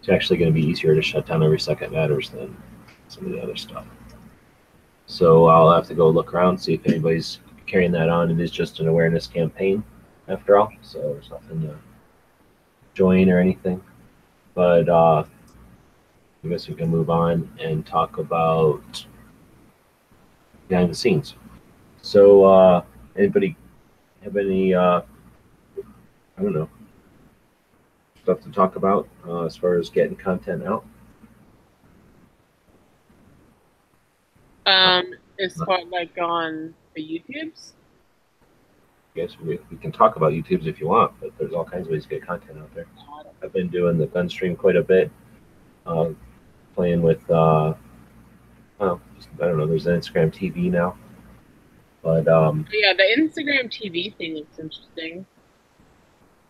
It's 0.00 0.08
actually 0.08 0.38
going 0.38 0.52
to 0.52 0.58
be 0.58 0.66
easier 0.66 0.94
to 0.94 1.02
shut 1.02 1.26
down 1.26 1.42
every 1.42 1.60
Second 1.60 1.92
Matters 1.92 2.30
than 2.30 2.56
some 3.08 3.26
of 3.26 3.32
the 3.32 3.42
other 3.42 3.56
stuff. 3.56 3.84
So 5.06 5.46
I'll 5.46 5.72
have 5.72 5.86
to 5.88 5.94
go 5.94 6.08
look 6.08 6.32
around, 6.32 6.58
see 6.58 6.74
if 6.74 6.86
anybody's 6.86 7.40
carrying 7.66 7.92
that 7.92 8.08
on. 8.08 8.30
It 8.30 8.40
is 8.40 8.50
just 8.50 8.80
an 8.80 8.88
awareness 8.88 9.26
campaign, 9.26 9.84
after 10.28 10.58
all, 10.58 10.72
so 10.82 10.98
there's 11.00 11.30
nothing 11.30 11.62
to 11.62 11.76
join 12.94 13.28
or 13.28 13.38
anything. 13.38 13.82
But 14.54 14.88
uh, 14.88 15.24
I 16.44 16.48
guess 16.48 16.68
we 16.68 16.74
can 16.74 16.88
move 16.88 17.10
on 17.10 17.50
and 17.60 17.84
talk 17.84 18.18
about 18.18 19.04
behind 20.68 20.90
the 20.90 20.94
scenes. 20.94 21.34
So, 22.00 22.44
uh, 22.44 22.82
anybody 23.16 23.56
have 24.22 24.36
any, 24.36 24.74
uh, 24.74 25.02
I 26.38 26.42
don't 26.42 26.54
know, 26.54 26.68
stuff 28.22 28.40
to 28.42 28.50
talk 28.50 28.76
about 28.76 29.08
uh, 29.26 29.44
as 29.44 29.56
far 29.56 29.78
as 29.78 29.88
getting 29.88 30.16
content 30.16 30.64
out? 30.64 30.84
Um, 34.66 35.14
as 35.38 35.54
far 35.54 35.84
like 35.84 36.18
on 36.18 36.74
the 36.94 37.02
YouTubes. 37.02 37.72
Yes, 39.14 39.36
we, 39.40 39.58
we 39.70 39.76
can 39.78 39.92
talk 39.92 40.16
about 40.16 40.32
YouTubes 40.32 40.66
if 40.66 40.80
you 40.80 40.88
want, 40.88 41.12
but 41.20 41.30
there's 41.38 41.52
all 41.52 41.64
kinds 41.64 41.86
of 41.86 41.92
ways 41.92 42.02
to 42.02 42.08
get 42.08 42.26
content 42.26 42.58
out 42.58 42.74
there. 42.74 42.86
I've 43.42 43.52
been 43.52 43.68
doing 43.68 43.96
the 43.96 44.06
gun 44.06 44.28
stream 44.28 44.56
quite 44.56 44.76
a 44.76 44.82
bit. 44.82 45.10
Uh, 45.86 46.10
playing 46.74 47.00
with, 47.00 47.22
uh, 47.30 47.74
well, 48.78 49.00
I 49.40 49.46
don't 49.46 49.56
know, 49.56 49.66
there's 49.66 49.86
an 49.86 49.98
Instagram 49.98 50.34
TV 50.34 50.70
now. 50.70 50.96
But, 52.06 52.28
um, 52.28 52.64
yeah, 52.72 52.92
the 52.92 53.02
Instagram 53.20 53.68
TV 53.68 54.16
thing 54.16 54.36
looks 54.36 54.60
interesting. 54.60 55.26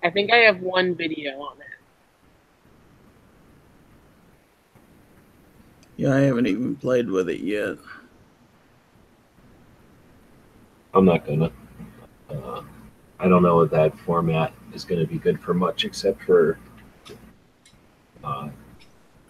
I 0.04 0.10
think 0.10 0.30
I 0.30 0.36
have 0.36 0.60
one 0.60 0.94
video 0.94 1.40
on 1.40 1.56
it. 1.56 1.66
Yeah, 5.96 6.14
I 6.14 6.20
haven't 6.20 6.46
even 6.46 6.76
played 6.76 7.08
with 7.08 7.30
it 7.30 7.40
yet. 7.40 7.78
I'm 10.92 11.06
not 11.06 11.24
gonna. 11.24 11.50
Uh, 12.28 12.60
I 13.18 13.26
don't 13.26 13.42
know 13.42 13.62
if 13.62 13.70
that 13.70 13.98
format 14.00 14.52
is 14.74 14.84
going 14.84 15.00
to 15.00 15.06
be 15.06 15.16
good 15.18 15.40
for 15.40 15.54
much, 15.54 15.86
except 15.86 16.22
for 16.24 16.58
uh, 18.22 18.50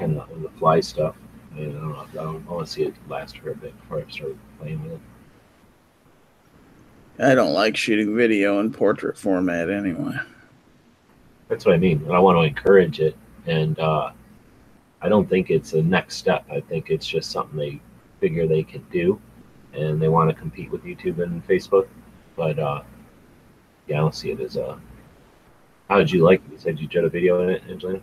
and 0.01 0.17
the, 0.17 0.25
and 0.25 0.45
the 0.45 0.51
fly 0.59 0.81
stuff. 0.81 1.15
I, 1.53 1.55
mean, 1.55 1.69
I 1.69 1.73
don't 1.81 1.89
know. 1.91 2.01
I, 2.01 2.15
don't, 2.15 2.49
I 2.49 2.53
want 2.53 2.67
to 2.67 2.73
see 2.73 2.83
it 2.83 2.95
last 3.09 3.39
for 3.39 3.53
a 3.53 3.55
bit 3.55 3.81
before 3.81 3.99
I 4.05 4.11
start 4.11 4.35
playing 4.59 4.83
with 4.83 4.95
it. 4.95 5.01
I 7.19 7.35
don't 7.35 7.55
like 7.55 7.77
shooting 7.77 8.15
video 8.15 8.61
in 8.61 8.73
portrait 8.73 9.17
format 9.17 9.71
anyway. 9.71 10.17
That's 11.49 11.65
what 11.65 11.75
I 11.75 11.79
mean. 11.79 12.07
I 12.11 12.19
want 12.19 12.37
to 12.37 12.43
encourage 12.43 13.01
it, 13.01 13.17
and 13.47 13.79
uh, 13.79 14.11
I 15.01 15.09
don't 15.09 15.29
think 15.29 15.51
it's 15.51 15.73
a 15.73 15.83
next 15.83 16.17
step. 16.17 16.45
I 16.51 16.61
think 16.61 16.91
it's 16.91 17.07
just 17.07 17.31
something 17.31 17.59
they 17.59 17.81
figure 18.21 18.47
they 18.47 18.63
can 18.63 18.85
do, 18.93 19.21
and 19.73 20.01
they 20.01 20.09
want 20.09 20.29
to 20.29 20.37
compete 20.37 20.71
with 20.71 20.85
YouTube 20.85 21.23
and 21.23 21.47
Facebook. 21.47 21.89
But 22.37 22.59
uh, 22.59 22.83
yeah, 23.87 23.97
I 23.97 24.01
don't 24.01 24.15
see 24.15 24.31
it 24.33 24.41
as 24.41 24.57
a. 24.57 24.79
How 25.89 25.99
did 25.99 26.11
you 26.11 26.23
like 26.23 26.43
it? 26.45 26.53
You 26.53 26.59
said 26.59 26.79
you 26.79 26.89
did 26.89 27.05
a 27.05 27.09
video 27.09 27.43
in 27.43 27.51
it, 27.51 27.63
Angelina. 27.71 28.03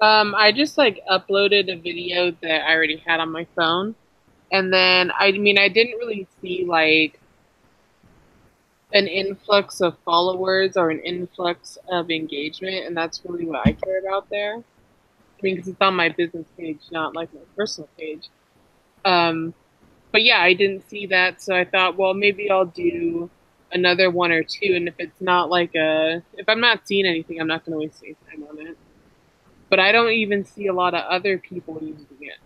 Um, 0.00 0.34
I 0.34 0.52
just 0.52 0.78
like 0.78 1.00
uploaded 1.10 1.70
a 1.70 1.78
video 1.78 2.30
that 2.42 2.68
I 2.68 2.74
already 2.74 3.02
had 3.04 3.20
on 3.20 3.30
my 3.30 3.46
phone, 3.54 3.94
and 4.50 4.72
then 4.72 5.10
I 5.18 5.32
mean 5.32 5.58
I 5.58 5.68
didn't 5.68 5.98
really 5.98 6.26
see 6.40 6.64
like 6.66 7.20
an 8.92 9.06
influx 9.06 9.80
of 9.80 9.96
followers 10.04 10.76
or 10.76 10.90
an 10.90 11.00
influx 11.00 11.78
of 11.90 12.10
engagement, 12.10 12.86
and 12.86 12.96
that's 12.96 13.22
really 13.24 13.44
what 13.44 13.66
I 13.66 13.72
care 13.72 13.98
about 14.00 14.28
there. 14.30 14.56
I 14.56 15.42
mean, 15.42 15.56
because 15.56 15.68
it's 15.68 15.80
on 15.80 15.94
my 15.94 16.08
business 16.08 16.46
page, 16.56 16.80
not 16.90 17.14
like 17.14 17.32
my 17.34 17.40
personal 17.56 17.88
page. 17.98 18.28
Um, 19.04 19.54
but 20.12 20.22
yeah, 20.22 20.40
I 20.40 20.54
didn't 20.54 20.88
see 20.88 21.06
that, 21.06 21.42
so 21.42 21.54
I 21.54 21.64
thought, 21.64 21.96
well, 21.96 22.14
maybe 22.14 22.50
I'll 22.50 22.64
do 22.66 23.28
another 23.72 24.10
one 24.10 24.32
or 24.32 24.42
two, 24.42 24.74
and 24.74 24.88
if 24.88 24.94
it's 24.98 25.20
not 25.20 25.50
like 25.50 25.74
a, 25.74 26.22
if 26.34 26.48
I'm 26.48 26.60
not 26.60 26.86
seeing 26.86 27.06
anything, 27.06 27.40
I'm 27.40 27.48
not 27.48 27.66
going 27.66 27.78
to 27.78 27.84
waste 27.86 28.02
any 28.04 28.16
time 28.30 28.46
on 28.48 28.66
it 28.66 28.76
but 29.68 29.80
I 29.80 29.92
don't 29.92 30.12
even 30.12 30.44
see 30.44 30.66
a 30.66 30.72
lot 30.72 30.94
of 30.94 31.04
other 31.04 31.38
people 31.38 31.78
using 31.80 32.18
it. 32.20 32.38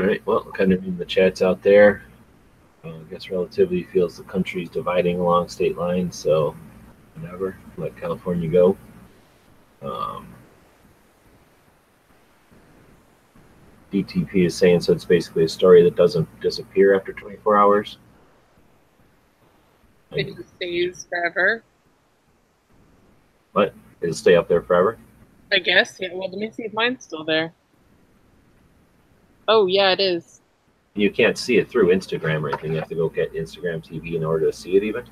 All 0.00 0.06
right. 0.06 0.26
Well, 0.26 0.44
kind 0.44 0.72
of 0.72 0.82
in 0.86 0.96
the 0.96 1.04
chats 1.04 1.42
out 1.42 1.62
there. 1.62 2.04
Uh, 2.82 2.96
I 2.96 3.02
guess 3.10 3.28
relativity 3.28 3.82
feels 3.82 4.16
the 4.16 4.22
country's 4.22 4.70
dividing 4.70 5.20
along 5.20 5.48
state 5.48 5.76
lines, 5.76 6.16
so 6.16 6.56
whatever. 7.16 7.58
Let 7.76 7.98
California 7.98 8.48
go. 8.48 8.78
Um, 9.82 10.34
DTP 13.92 14.46
is 14.46 14.56
saying, 14.56 14.80
so 14.80 14.94
it's 14.94 15.04
basically 15.04 15.44
a 15.44 15.48
story 15.48 15.82
that 15.82 15.96
doesn't 15.96 16.28
disappear 16.40 16.94
after 16.94 17.12
24 17.12 17.58
hours. 17.58 17.98
It 20.12 20.34
just 20.34 20.54
stays 20.56 21.06
forever. 21.10 21.62
What? 23.52 23.74
It'll 24.00 24.14
stay 24.14 24.36
up 24.36 24.48
there 24.48 24.62
forever? 24.62 24.96
I 25.52 25.58
guess, 25.58 25.98
yeah. 26.00 26.08
Well, 26.14 26.30
let 26.30 26.38
me 26.38 26.50
see 26.50 26.62
if 26.62 26.72
mine's 26.72 27.04
still 27.04 27.24
there. 27.24 27.52
Oh, 29.50 29.66
yeah, 29.66 29.90
it 29.90 29.98
is. 29.98 30.40
You 30.94 31.10
can't 31.10 31.36
see 31.36 31.58
it 31.58 31.68
through 31.68 31.88
Instagram 31.88 32.42
or 32.42 32.50
anything. 32.50 32.70
You 32.70 32.78
have 32.78 32.88
to 32.88 32.94
go 32.94 33.08
get 33.08 33.34
Instagram 33.34 33.84
TV 33.84 34.14
in 34.14 34.22
order 34.22 34.46
to 34.46 34.52
see 34.52 34.76
it, 34.76 34.84
even. 34.84 35.04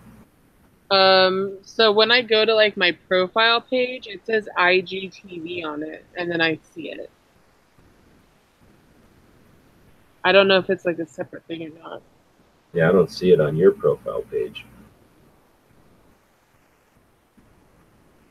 Um, 0.93 1.59
so 1.63 1.91
when 1.91 2.13
I 2.13 2.23
go 2.23 2.45
to 2.45 2.55
like 2.55 2.77
my 2.77 2.93
profile 3.09 3.61
page, 3.61 4.07
it 4.07 4.25
says 4.25 4.49
IGTV 4.57 5.65
on 5.65 5.83
it, 5.83 6.07
and 6.17 6.31
then 6.31 6.41
I 6.41 6.57
see 6.73 6.93
it. 6.93 7.11
I 10.23 10.31
don't 10.31 10.47
know 10.47 10.59
if 10.59 10.71
it's 10.71 10.85
like 10.85 11.01
a 11.01 11.07
separate 11.07 11.45
thing 11.47 11.65
or 11.65 11.83
not. 11.83 12.03
Yeah, 12.73 12.89
I 12.89 12.93
don't 12.93 13.11
see 13.11 13.33
it 13.33 13.41
on 13.41 13.57
your 13.57 13.73
profile 13.73 14.23
page. 14.23 14.65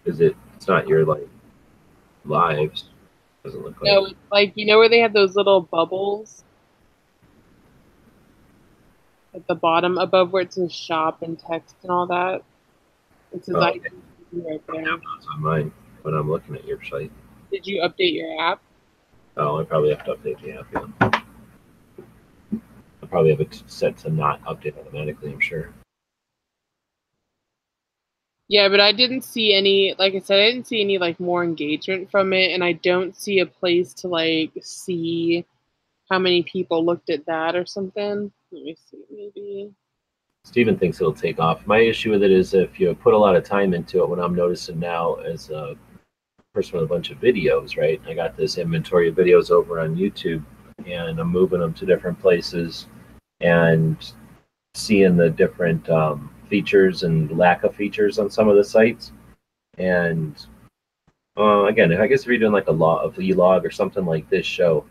Is 0.05 0.21
it? 0.21 0.37
It's 0.55 0.69
not 0.69 0.87
your 0.87 1.05
like 1.05 1.27
lives. 2.23 2.85
Doesn't 3.47 3.63
look 3.63 3.79
like. 3.81 3.93
No, 3.93 4.05
it's 4.07 4.19
like 4.29 4.51
you 4.55 4.65
know 4.65 4.77
where 4.77 4.89
they 4.89 4.99
have 4.99 5.13
those 5.13 5.37
little 5.37 5.61
bubbles 5.61 6.43
at 9.33 9.47
the 9.47 9.55
bottom 9.55 9.97
above 9.97 10.33
where 10.33 10.41
it 10.41 10.51
says 10.51 10.73
shop 10.73 11.21
and 11.21 11.39
text 11.39 11.73
and 11.81 11.89
all 11.89 12.07
that. 12.07 12.41
It 13.31 13.45
says 13.45 13.55
Oh, 13.55 13.61
I 13.61 13.69
okay. 13.69 13.79
right 14.33 14.61
I 14.67 14.73
there. 14.73 14.85
have 14.89 14.99
those 14.99 15.27
on 15.33 15.41
mine 15.41 15.71
when 16.01 16.13
I'm 16.13 16.29
looking 16.29 16.55
at 16.55 16.67
your 16.67 16.83
site. 16.83 17.09
Did 17.49 17.65
you 17.65 17.81
update 17.83 18.15
your 18.15 18.37
app? 18.41 18.61
Oh, 19.37 19.61
I 19.61 19.63
probably 19.63 19.91
have 19.91 20.03
to 20.03 20.15
update 20.15 20.41
the 20.41 20.51
app. 20.59 20.67
Yeah. 21.01 21.21
I 23.01 23.05
probably 23.05 23.31
have 23.31 23.39
it 23.39 23.63
set 23.67 23.95
to 23.99 24.09
not 24.09 24.43
update 24.43 24.77
automatically. 24.77 25.31
I'm 25.31 25.39
sure. 25.39 25.73
Yeah, 28.49 28.69
but 28.69 28.79
I 28.79 28.93
didn't 28.93 29.23
see 29.23 29.53
any. 29.53 29.93
Like 29.99 30.15
I 30.15 30.19
said, 30.19 30.39
I 30.39 30.51
didn't 30.51 30.67
see 30.67 30.81
any 30.81 30.97
like 30.97 31.19
more 31.19 31.43
engagement 31.43 32.09
from 32.09 32.31
it, 32.33 32.53
and 32.53 32.63
I 32.63 32.73
don't 32.73 33.15
see 33.15 33.39
a 33.39 33.45
place 33.45 33.93
to 33.95 34.07
like 34.07 34.51
see 34.61 35.45
how 36.09 36.19
many 36.19 36.43
people 36.43 36.85
looked 36.85 37.09
at 37.09 37.25
that 37.25 37.55
or 37.55 37.65
something. 37.65 38.31
Let 38.51 38.63
me 38.63 38.77
see, 38.89 39.03
maybe. 39.11 39.71
Steven 40.45 40.77
thinks 40.77 41.01
it'll 41.01 41.13
take 41.13 41.39
off. 41.39 41.67
My 41.67 41.79
issue 41.79 42.11
with 42.11 42.23
it 42.23 42.31
is 42.31 42.53
if 42.53 42.79
you 42.79 42.95
put 42.95 43.13
a 43.13 43.17
lot 43.17 43.35
of 43.35 43.43
time 43.43 43.73
into 43.73 44.01
it, 44.01 44.07
what 44.09 44.19
I'm 44.19 44.33
noticing 44.33 44.79
now 44.79 45.15
as 45.15 45.49
a 45.49 45.75
person 46.53 46.79
with 46.79 46.85
a 46.85 46.93
bunch 46.93 47.11
of 47.11 47.19
videos, 47.19 47.77
right? 47.77 48.01
I 48.07 48.13
got 48.13 48.37
this 48.37 48.57
inventory 48.57 49.09
of 49.09 49.15
videos 49.15 49.51
over 49.51 49.81
on 49.81 49.97
YouTube 49.97 50.43
and 50.85 51.19
I'm 51.19 51.27
moving 51.27 51.59
them 51.59 51.73
to 51.73 51.85
different 51.85 52.17
places 52.19 52.87
and 53.41 54.13
seeing 54.73 55.17
the 55.17 55.29
different 55.29 55.89
um, 55.89 56.33
features 56.47 57.03
and 57.03 57.37
lack 57.37 57.63
of 57.63 57.75
features 57.75 58.19
on 58.19 58.29
some 58.29 58.49
of 58.49 58.55
the 58.55 58.63
sites. 58.63 59.11
And 59.77 60.45
uh, 61.37 61.65
again, 61.65 61.93
I 61.93 62.07
guess 62.07 62.21
if 62.21 62.27
you're 62.27 62.37
doing 62.37 62.51
like 62.51 62.67
a 62.67 62.71
log, 62.71 63.05
a 63.05 63.21
vlog 63.21 63.63
or 63.63 63.71
something 63.71 64.05
like 64.05 64.29
this 64.29 64.45
show, 64.45 64.85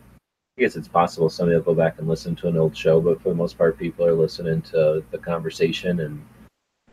I 0.57 0.61
guess 0.61 0.75
it's 0.75 0.87
possible 0.87 1.29
somebody 1.29 1.55
will 1.55 1.63
go 1.63 1.75
back 1.75 1.99
and 1.99 2.07
listen 2.07 2.35
to 2.37 2.47
an 2.47 2.57
old 2.57 2.75
show, 2.75 2.99
but 3.01 3.21
for 3.21 3.29
the 3.29 3.35
most 3.35 3.57
part, 3.57 3.77
people 3.77 4.05
are 4.05 4.13
listening 4.13 4.61
to 4.63 5.03
the 5.11 5.17
conversation 5.17 5.99
and 5.99 6.25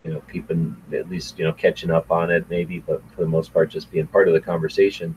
you 0.03 0.13
know 0.13 0.21
keeping 0.31 0.77
at 0.93 1.09
least 1.09 1.39
you 1.39 1.47
know 1.47 1.53
catching 1.53 1.91
up 1.91 2.11
on 2.11 2.31
it 2.31 2.49
maybe, 2.51 2.81
but 2.81 3.03
for 3.13 3.23
the 3.23 3.29
most 3.29 3.53
part, 3.55 3.71
just 3.71 3.91
being 3.91 4.07
part 4.07 4.29
of 4.29 4.35
the 4.35 4.41
conversation. 4.41 5.17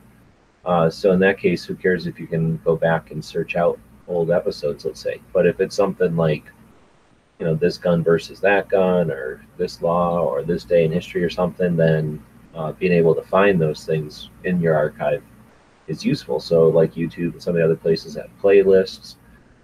Uh, 0.66 0.90
so 0.90 1.12
in 1.12 1.20
that 1.20 1.40
case, 1.40 1.66
who 1.66 1.76
cares 1.76 2.08
if 2.08 2.20
you 2.20 2.28
can 2.28 2.58
go 2.64 2.76
back 2.76 3.12
and 3.12 3.24
search 3.24 3.56
out 3.56 3.80
old 4.08 4.32
episodes, 4.32 4.86
let's 4.86 5.02
say. 5.02 5.20
But 5.34 5.46
if 5.46 5.60
it's 5.60 5.76
something 5.76 6.16
like 6.16 6.46
you 7.39 7.45
know 7.45 7.56
this 7.56 7.78
gun 7.78 8.04
versus 8.04 8.39
that 8.41 8.69
gun, 8.69 9.12
or 9.12 9.45
this 9.58 9.82
law, 9.82 10.21
or 10.21 10.43
this 10.43 10.63
day 10.63 10.86
in 10.86 10.91
history, 10.91 11.23
or 11.23 11.30
something, 11.30 11.76
then 11.76 12.23
uh, 12.56 12.71
being 12.73 12.93
able 12.93 13.13
to 13.15 13.21
find 13.21 13.62
those 13.62 13.86
things 13.86 14.30
in 14.43 14.60
your 14.60 14.76
archive 14.76 15.23
is 15.88 16.04
useful. 16.04 16.39
So, 16.39 16.67
like 16.69 16.93
YouTube 16.93 17.34
and 17.34 17.41
some 17.41 17.52
of 17.52 17.58
the 17.58 17.65
other 17.65 17.76
places 17.76 18.15
have 18.15 18.30
playlists. 18.41 19.15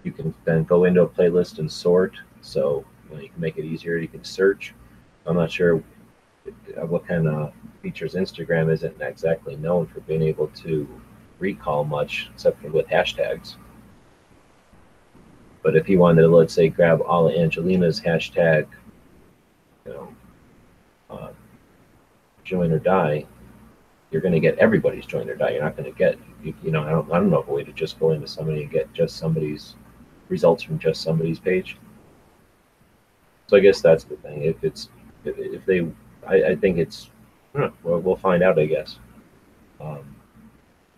You 0.04 0.12
can 0.12 0.34
then 0.44 0.64
go 0.64 0.84
into 0.84 1.02
a 1.02 1.08
playlist 1.08 1.58
and 1.58 1.70
sort. 1.70 2.14
So 2.42 2.84
you, 3.08 3.16
know, 3.16 3.22
you 3.22 3.30
can 3.30 3.40
make 3.40 3.56
it 3.56 3.64
easier. 3.64 3.96
You 3.96 4.08
can 4.08 4.22
search. 4.22 4.74
I'm 5.26 5.36
not 5.36 5.50
sure 5.50 5.82
what 6.76 7.06
kind 7.06 7.26
of 7.26 7.52
features 7.82 8.14
Instagram 8.14 8.72
isn't 8.72 9.00
exactly 9.00 9.56
known 9.56 9.86
for 9.86 10.00
being 10.00 10.22
able 10.22 10.48
to 10.48 10.86
recall 11.38 11.84
much, 11.84 12.30
except 12.34 12.60
for 12.60 12.68
with 12.68 12.86
hashtags. 12.88 13.56
But 15.64 15.76
if 15.76 15.88
you 15.88 15.98
wanted 15.98 16.22
to, 16.22 16.28
let's 16.28 16.52
say, 16.52 16.68
grab 16.68 17.00
all 17.00 17.26
of 17.26 17.34
Angelina's 17.34 17.98
hashtag, 17.98 18.66
you 19.86 19.92
know, 19.92 20.14
uh, 21.08 21.30
join 22.44 22.70
or 22.70 22.78
die, 22.78 23.24
you're 24.10 24.20
going 24.20 24.34
to 24.34 24.40
get 24.40 24.58
everybody's 24.58 25.06
join 25.06 25.28
or 25.28 25.34
die. 25.34 25.52
You're 25.52 25.64
not 25.64 25.74
going 25.74 25.90
to 25.90 25.98
get, 25.98 26.18
you, 26.42 26.54
you, 26.62 26.70
know, 26.70 26.84
I 26.84 26.90
don't, 26.90 27.10
I 27.10 27.18
don't 27.18 27.30
know 27.30 27.38
of 27.38 27.48
a 27.48 27.52
way 27.52 27.64
to 27.64 27.72
just 27.72 27.98
go 27.98 28.10
into 28.10 28.28
somebody 28.28 28.60
and 28.60 28.70
get 28.70 28.92
just 28.92 29.16
somebody's 29.16 29.74
results 30.28 30.62
from 30.62 30.78
just 30.78 31.00
somebody's 31.00 31.40
page. 31.40 31.78
So 33.46 33.56
I 33.56 33.60
guess 33.60 33.80
that's 33.80 34.04
the 34.04 34.16
thing. 34.16 34.42
If 34.42 34.62
it's, 34.62 34.90
if, 35.24 35.38
if 35.38 35.64
they, 35.64 35.80
I, 36.26 36.50
I 36.50 36.56
think 36.56 36.76
it's, 36.76 37.08
well, 37.54 37.72
we'll 38.00 38.16
find 38.16 38.42
out, 38.42 38.58
I 38.58 38.66
guess. 38.66 38.98
Um, 39.80 40.14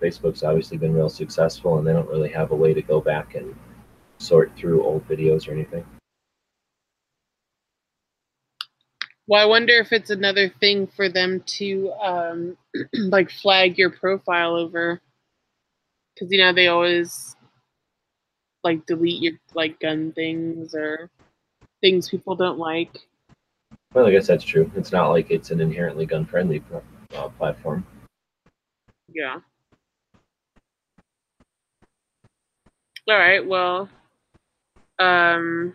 Facebook's 0.03 0.43
obviously 0.43 0.77
been 0.77 0.93
real 0.93 1.09
successful, 1.09 1.79
and 1.79 1.87
they 1.87 1.93
don't 1.93 2.09
really 2.09 2.31
have 2.31 2.51
a 2.51 2.57
way 2.57 2.75
to 2.75 2.83
go 2.83 3.01
back 3.01 3.37
and 3.37 3.55
sort 4.19 4.53
through 4.57 4.85
old 4.85 5.07
videos 5.09 5.49
or 5.49 5.53
anything. 5.53 5.85
Well, 9.29 9.43
I 9.43 9.47
wonder 9.47 9.75
if 9.75 9.93
it's 9.93 10.11
another 10.11 10.49
thing 10.61 10.87
for 10.87 11.09
them 11.09 11.43
to 11.59 11.93
um, 12.01 12.57
like 12.95 13.31
flag 13.31 13.77
your 13.77 13.91
profile 13.91 14.55
over, 14.55 15.01
because 16.15 16.31
you 16.31 16.39
know 16.39 16.53
they 16.53 16.69
always 16.69 17.35
like 18.63 18.87
delete 18.87 19.23
your 19.23 19.33
like 19.55 19.81
gun 19.81 20.13
things 20.13 20.75
or 20.75 21.11
things 21.81 22.09
people 22.09 22.37
don't 22.37 22.59
like. 22.59 22.99
Well, 23.95 24.07
I 24.07 24.11
guess 24.13 24.27
that's 24.27 24.45
true. 24.45 24.71
It's 24.77 24.93
not 24.93 25.09
like 25.09 25.31
it's 25.31 25.51
an 25.51 25.61
inherently 25.61 26.07
gun-friendly 26.07 26.63
uh, 27.15 27.29
platform. 27.31 27.85
Yeah. 29.09 29.41
All 33.09 33.17
right. 33.17 33.45
Well, 33.45 33.89
um, 34.99 35.75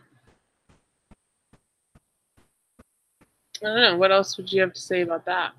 I 3.63 3.67
don't 3.67 3.81
know. 3.81 3.97
What 3.97 4.11
else 4.11 4.37
would 4.37 4.51
you 4.51 4.61
have 4.61 4.73
to 4.73 4.81
say 4.81 5.01
about 5.01 5.25
that? 5.25 5.53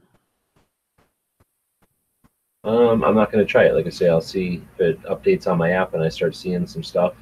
Um, 2.64 3.02
I'm 3.02 3.14
not 3.14 3.32
going 3.32 3.44
to 3.44 3.50
try 3.50 3.64
it. 3.64 3.74
Like 3.74 3.86
I 3.86 3.90
say, 3.90 4.08
I'll 4.08 4.20
see 4.20 4.62
if 4.74 4.80
it 4.80 5.02
updates 5.02 5.50
on 5.50 5.58
my 5.58 5.70
app 5.70 5.94
and 5.94 6.02
I 6.02 6.08
start 6.08 6.36
seeing 6.36 6.66
some 6.66 6.82
stuff. 6.82 7.14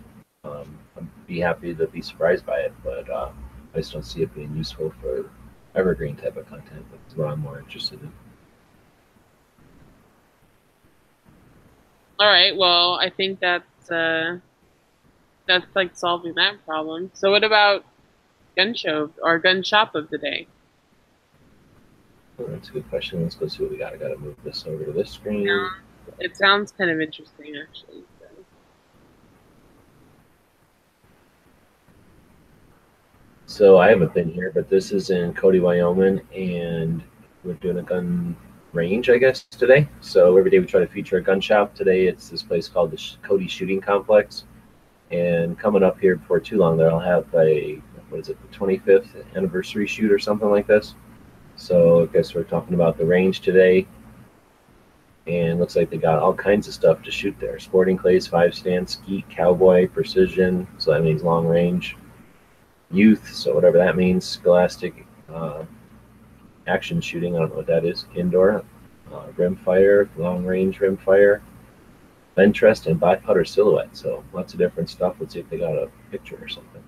Um, 0.45 0.79
I'd 0.97 1.27
be 1.27 1.41
happy 1.41 1.75
to 1.75 1.87
be 1.87 2.03
surprised 2.03 2.45
by 2.45 2.59
it, 2.59 2.75
but 2.85 3.09
uh, 3.09 3.31
I 3.75 3.79
just 3.79 3.93
don't 3.93 4.05
see 4.05 4.23
it 4.23 4.35
being 4.35 4.55
useful 4.55 4.93
for 5.01 5.31
evergreen 5.75 6.17
type 6.17 6.37
of 6.37 6.47
content. 6.47 6.85
That's 6.91 7.17
what 7.17 7.29
I'm 7.29 7.41
more 7.41 7.59
interested 7.59 8.01
in. 8.03 8.13
All 12.19 12.29
right. 12.29 12.55
Well, 12.55 12.95
I 12.95 13.09
think 13.09 13.41
that's 13.41 13.91
uh, 13.91 14.39
that's 15.51 15.75
like 15.75 15.97
solving 15.97 16.35
that 16.35 16.65
problem. 16.65 17.11
So, 17.13 17.31
what 17.31 17.43
about 17.43 17.85
gun 18.57 18.75
show 18.75 19.11
or 19.23 19.39
gun 19.39 19.63
shop 19.63 19.95
of 19.95 20.09
the 20.11 20.19
day? 20.19 20.47
Oh, 22.39 22.47
that's 22.47 22.69
a 22.69 22.73
good 22.73 22.89
question. 22.89 23.23
Let's 23.23 23.35
go 23.35 23.49
see 23.49 23.63
what 23.63 23.73
we 23.73 23.79
got. 23.79 23.93
I 23.93 23.97
got 23.97 24.09
to 24.09 24.17
move 24.17 24.37
this 24.45 24.65
over 24.67 24.85
to 24.85 24.93
this 24.93 25.11
screen. 25.11 25.43
Yeah, 25.43 25.69
it 26.19 26.37
sounds 26.37 26.73
kind 26.73 26.91
of 26.91 27.01
interesting, 27.01 27.55
actually. 27.61 28.05
So. 28.19 28.27
so 33.47 33.79
I 33.79 33.89
haven't 33.89 34.15
been 34.15 34.31
here, 34.31 34.53
but 34.55 34.71
this 34.71 34.93
is 34.93 35.11
in 35.11 35.35
Cody, 35.35 35.59
Wyoming, 35.59 36.21
and 36.35 37.03
we're 37.43 37.55
doing 37.55 37.79
a 37.79 37.83
gun 37.83 38.37
range, 38.73 39.11
I 39.11 39.19
guess, 39.19 39.43
today. 39.45 39.89
So 40.01 40.37
every 40.37 40.51
day 40.51 40.61
we 40.61 40.67
try 40.67 40.81
to 40.81 40.87
feature 40.87 41.17
a 41.17 41.23
gun 41.23 41.41
shop. 41.41 41.75
Today 41.75 42.07
it's 42.07 42.29
this 42.29 42.43
place 42.43 42.69
called 42.69 42.93
the 42.93 43.17
Cody 43.23 43.49
Shooting 43.49 43.81
Complex. 43.81 44.45
And 45.11 45.59
coming 45.59 45.83
up 45.83 45.99
here 46.01 46.17
before 46.17 46.41
too 46.41 46.59
long, 46.59 46.77
there 46.77 46.91
I'll 46.91 47.01
have 47.01 47.27
a, 47.35 47.83
what 48.09 48.21
is 48.21 48.29
it, 48.29 48.39
the 48.51 48.57
25th 48.57 49.25
anniversary 49.35 49.87
shoot 49.87 50.13
or 50.13 50.19
something 50.19 50.51
like 50.51 50.67
this. 50.67 50.95
So 51.57 52.05
I 52.05 52.07
guess 52.07 52.35
we're 52.35 52.45
talking 52.45 52.75
about 52.75 52.97
the 52.97 53.05
range 53.05 53.41
today. 53.41 53.87
And 55.27 55.61
looks 55.61 55.77
like 55.77 55.91
they 55.91 55.99
got 55.99 56.19
all 56.19 56.33
kinds 56.33 56.67
of 56.67 56.75
stuff 56.75 57.03
to 57.03 57.11
shoot 57.11 57.37
there. 57.39 57.59
Sporting 57.59 57.97
clays, 57.97 58.27
five 58.27 58.55
stand, 58.55 58.89
skeet, 58.89 59.29
cowboy, 59.29 59.89
precision. 59.89 60.67
So 60.79 60.93
that 60.93 61.03
means 61.03 61.23
long 61.23 61.47
range. 61.47 61.97
Youth, 62.91 63.33
so 63.33 63.55
whatever 63.55 63.79
that 63.79 63.97
means. 63.97 64.25
Scholastic 64.25 65.07
uh, 65.33 65.65
action 66.67 67.01
shooting. 67.01 67.37
I 67.37 67.41
don't 67.41 67.51
know 67.51 67.57
what 67.57 67.67
that 67.67 67.85
is. 67.85 68.07
Indoor. 68.15 68.65
Uh, 69.13 69.27
rimfire, 69.37 70.09
long 70.17 70.45
range 70.45 70.79
rimfire. 70.79 71.41
Ventress 72.41 72.87
and 72.87 72.99
biputter 72.99 73.47
silhouette. 73.47 73.95
So 73.97 74.25
lots 74.33 74.53
of 74.55 74.59
different 74.59 74.89
stuff. 74.89 75.17
Let's 75.21 75.35
see 75.35 75.41
if 75.41 75.51
they 75.51 75.59
got 75.59 75.75
a 75.75 75.91
picture 76.11 76.39
or 76.41 76.49
something. 76.49 76.83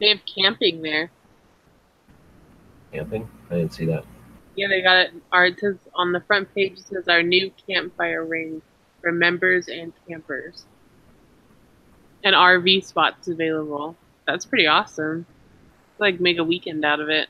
They 0.00 0.08
have 0.08 0.20
camping 0.24 0.82
there. 0.82 1.10
Camping? 2.92 3.28
I 3.50 3.56
didn't 3.56 3.74
see 3.74 3.86
that. 3.86 4.04
Yeah, 4.56 4.68
they 4.68 4.82
got 4.82 4.96
it. 4.96 5.10
Our, 5.32 5.46
it 5.46 5.60
says 5.60 5.76
on 5.94 6.12
the 6.12 6.20
front 6.20 6.54
page 6.54 6.78
it 6.78 6.86
says 6.86 7.08
our 7.08 7.22
new 7.22 7.50
campfire 7.66 8.24
ring 8.24 8.62
for 9.00 9.12
members 9.12 9.68
and 9.68 9.92
campers. 10.08 10.64
And 12.22 12.34
RV 12.34 12.84
spots 12.84 13.28
available. 13.28 13.96
That's 14.26 14.46
pretty 14.46 14.66
awesome. 14.66 15.26
Like 15.98 16.20
make 16.20 16.38
a 16.38 16.44
weekend 16.44 16.84
out 16.84 17.00
of 17.00 17.08
it. 17.08 17.28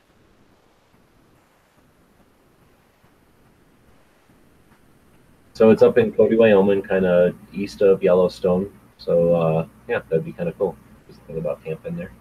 So 5.61 5.69
it's 5.69 5.83
up 5.83 5.99
in 5.99 6.11
Cody, 6.11 6.37
Wyoming, 6.37 6.81
kind 6.81 7.05
of 7.05 7.35
east 7.53 7.83
of 7.83 8.01
Yellowstone. 8.01 8.73
So 8.97 9.35
uh, 9.35 9.67
yeah, 9.87 10.01
that'd 10.09 10.25
be 10.25 10.31
kind 10.31 10.49
of 10.49 10.57
cool. 10.57 10.75
Just 11.07 11.21
think 11.27 11.37
about 11.37 11.63
camping 11.63 11.95
there. 11.95 12.11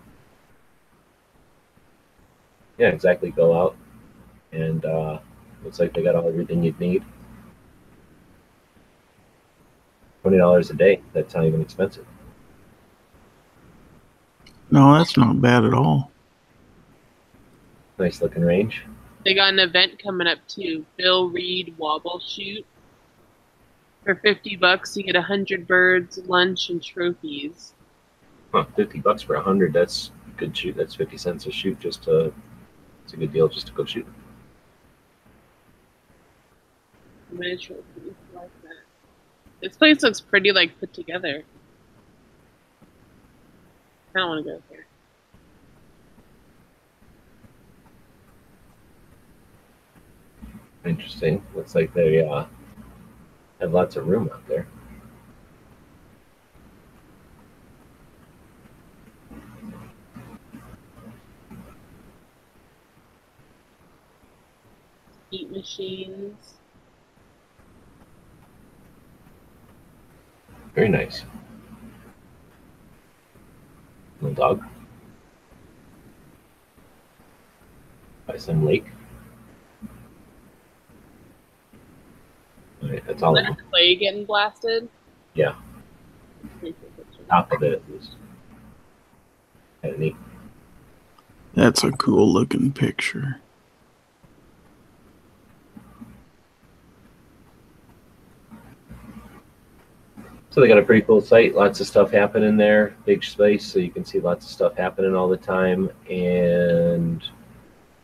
Yeah, 2.76 2.88
exactly. 2.88 3.30
Go 3.30 3.58
out, 3.58 3.76
and 4.52 4.84
uh, 4.84 5.20
looks 5.64 5.80
like 5.80 5.94
they 5.94 6.02
got 6.02 6.16
all 6.16 6.28
everything 6.28 6.62
you'd 6.62 6.78
need. 6.78 7.02
Twenty 10.20 10.36
dollars 10.36 10.68
a 10.68 10.74
day. 10.74 11.00
That's 11.14 11.34
not 11.34 11.46
even 11.46 11.62
expensive. 11.62 12.04
No, 14.70 14.98
that's 14.98 15.16
not 15.16 15.40
bad 15.40 15.64
at 15.64 15.72
all. 15.72 16.10
Nice 17.98 18.20
looking 18.20 18.42
range. 18.42 18.82
They 19.24 19.32
got 19.32 19.54
an 19.54 19.60
event 19.60 19.98
coming 19.98 20.26
up 20.26 20.46
too. 20.46 20.84
Bill 20.98 21.30
Reed 21.30 21.74
Wobble 21.78 22.20
Shoot. 22.20 22.66
For 24.04 24.14
fifty 24.16 24.56
bucks, 24.56 24.96
you 24.96 25.02
get 25.02 25.16
a 25.16 25.22
hundred 25.22 25.66
birds, 25.66 26.18
lunch, 26.26 26.70
and 26.70 26.82
trophies. 26.82 27.74
Huh, 28.52 28.64
fifty 28.74 28.98
bucks 28.98 29.22
for 29.22 29.34
a 29.34 29.42
hundred. 29.42 29.72
That's 29.72 30.10
a 30.26 30.38
good 30.38 30.56
shoot. 30.56 30.76
That's 30.76 30.94
fifty 30.94 31.18
cents 31.18 31.46
a 31.46 31.52
shoot. 31.52 31.78
Just 31.78 32.04
to, 32.04 32.32
it's 33.04 33.12
a 33.12 33.16
good 33.16 33.32
deal 33.32 33.48
just 33.48 33.66
to 33.66 33.72
go 33.72 33.84
shoot. 33.84 34.06
Trophies 37.36 37.74
like 38.34 38.50
that. 38.62 38.80
This 39.62 39.76
place 39.76 40.02
looks 40.02 40.20
pretty 40.20 40.50
like 40.50 40.78
put 40.80 40.92
together. 40.92 41.44
I 44.14 44.18
don't 44.18 44.28
want 44.28 44.44
to 44.44 44.52
go 44.52 44.62
there. 44.70 44.86
Interesting. 50.84 51.44
Looks 51.54 51.74
like 51.74 51.94
they 51.94 52.26
uh, 52.26 52.46
have 53.60 53.72
lots 53.72 53.96
of 53.96 54.06
room 54.06 54.30
out 54.32 54.46
there. 54.48 54.66
Heat 65.30 65.50
machines. 65.50 66.54
Very 70.74 70.88
nice. 70.88 71.24
Little 74.20 74.34
dog. 74.34 74.64
By 78.26 78.36
some 78.36 78.64
lake. 78.64 78.86
All 82.82 82.88
right, 82.88 82.99
that's 83.10 83.22
all. 83.22 83.36
Is 83.36 83.44
that 83.44 83.58
clay 83.70 83.96
getting 83.96 84.24
blasted? 84.24 84.88
Yeah. 85.34 85.54
Pretty 86.60 86.76
cool 86.80 87.04
picture. 87.04 87.24
Top 87.28 87.52
of 87.52 87.62
it 87.62 87.72
at 87.72 87.90
least. 87.90 88.12
Kind 89.82 89.94
of 89.94 90.00
neat. 90.00 90.16
That's 91.54 91.82
a 91.82 91.90
cool 91.90 92.32
looking 92.32 92.72
picture. 92.72 93.40
So 100.50 100.60
they 100.60 100.68
got 100.68 100.78
a 100.78 100.82
pretty 100.82 101.02
cool 101.02 101.20
site. 101.20 101.54
Lots 101.54 101.80
of 101.80 101.86
stuff 101.86 102.10
happening 102.10 102.56
there. 102.56 102.96
Big 103.04 103.22
space, 103.22 103.64
so 103.64 103.78
you 103.78 103.90
can 103.90 104.04
see 104.04 104.20
lots 104.20 104.44
of 104.46 104.50
stuff 104.50 104.76
happening 104.76 105.14
all 105.14 105.28
the 105.28 105.36
time. 105.36 105.90
And 106.08 107.24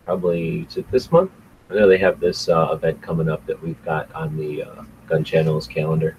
probably 0.04 0.66
is 0.68 0.76
it 0.76 0.90
this 0.90 1.10
month? 1.10 1.30
I 1.68 1.74
know 1.74 1.88
they 1.88 1.98
have 1.98 2.20
this 2.20 2.48
uh, 2.48 2.68
event 2.72 3.02
coming 3.02 3.28
up 3.28 3.44
that 3.46 3.60
we've 3.60 3.82
got 3.84 4.12
on 4.12 4.36
the 4.36 4.62
uh, 4.62 4.84
Gun 5.08 5.24
Channel's 5.24 5.66
calendar. 5.66 6.16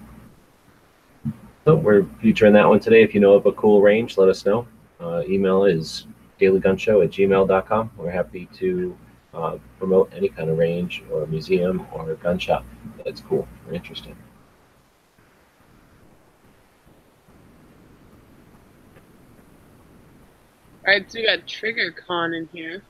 So 1.64 1.74
we're 1.74 2.04
featuring 2.20 2.52
that 2.54 2.68
one 2.68 2.80
today. 2.80 3.02
If 3.02 3.14
you 3.14 3.20
know 3.20 3.34
of 3.34 3.46
a 3.46 3.52
cool 3.52 3.80
range, 3.80 4.18
let 4.18 4.28
us 4.28 4.44
know. 4.44 4.66
Uh, 5.00 5.22
email 5.26 5.64
is 5.64 6.06
dailygunshow 6.40 7.04
at 7.04 7.10
gmail.com. 7.10 7.90
We're 7.96 8.10
happy 8.10 8.48
to 8.56 8.96
uh, 9.34 9.58
promote 9.78 10.12
any 10.14 10.28
kind 10.28 10.50
of 10.50 10.58
range 10.58 11.02
or 11.12 11.26
museum 11.26 11.86
or 11.92 12.14
gun 12.16 12.38
shop 12.38 12.64
that's 13.04 13.20
cool 13.20 13.46
or 13.66 13.74
interesting. 13.74 14.16
Alright, 20.86 21.10
so 21.12 21.18
we 21.18 21.26
got 21.26 21.46
Trigger 21.46 21.92
Con 21.92 22.32
in 22.32 22.48
here. 22.50 22.82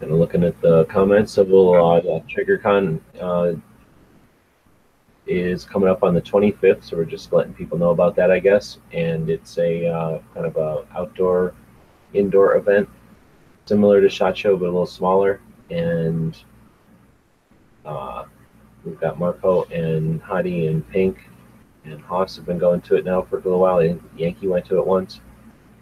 Of 0.00 0.10
looking 0.12 0.44
at 0.44 0.58
the 0.62 0.86
comments, 0.86 1.32
so 1.32 1.42
we'll, 1.42 1.74
uh, 1.74 2.00
TriggerCon 2.20 3.00
uh, 3.20 3.52
is 5.26 5.66
coming 5.66 5.90
up 5.90 6.02
on 6.02 6.14
the 6.14 6.22
25th, 6.22 6.84
so 6.84 6.96
we're 6.96 7.04
just 7.04 7.30
letting 7.34 7.52
people 7.52 7.76
know 7.76 7.90
about 7.90 8.16
that, 8.16 8.30
I 8.30 8.38
guess. 8.38 8.78
And 8.92 9.28
it's 9.28 9.58
a 9.58 9.86
uh, 9.86 10.18
kind 10.32 10.46
of 10.46 10.56
a 10.56 10.86
outdoor, 10.96 11.54
indoor 12.14 12.56
event, 12.56 12.88
similar 13.66 14.00
to 14.00 14.08
Shot 14.08 14.38
Show, 14.38 14.56
but 14.56 14.64
a 14.64 14.72
little 14.72 14.86
smaller. 14.86 15.42
And 15.68 16.34
uh, 17.84 18.24
we've 18.82 18.98
got 18.98 19.18
Marco 19.18 19.64
and 19.64 20.22
Hadi 20.22 20.66
and 20.68 20.88
Pink 20.88 21.28
and 21.84 22.00
Haas 22.00 22.36
have 22.36 22.46
been 22.46 22.58
going 22.58 22.80
to 22.82 22.96
it 22.96 23.04
now 23.04 23.20
for 23.20 23.36
a 23.36 23.42
little 23.42 23.60
while. 23.60 23.80
And 23.80 24.00
Yankee 24.16 24.48
went 24.48 24.64
to 24.66 24.78
it 24.78 24.86
once, 24.86 25.20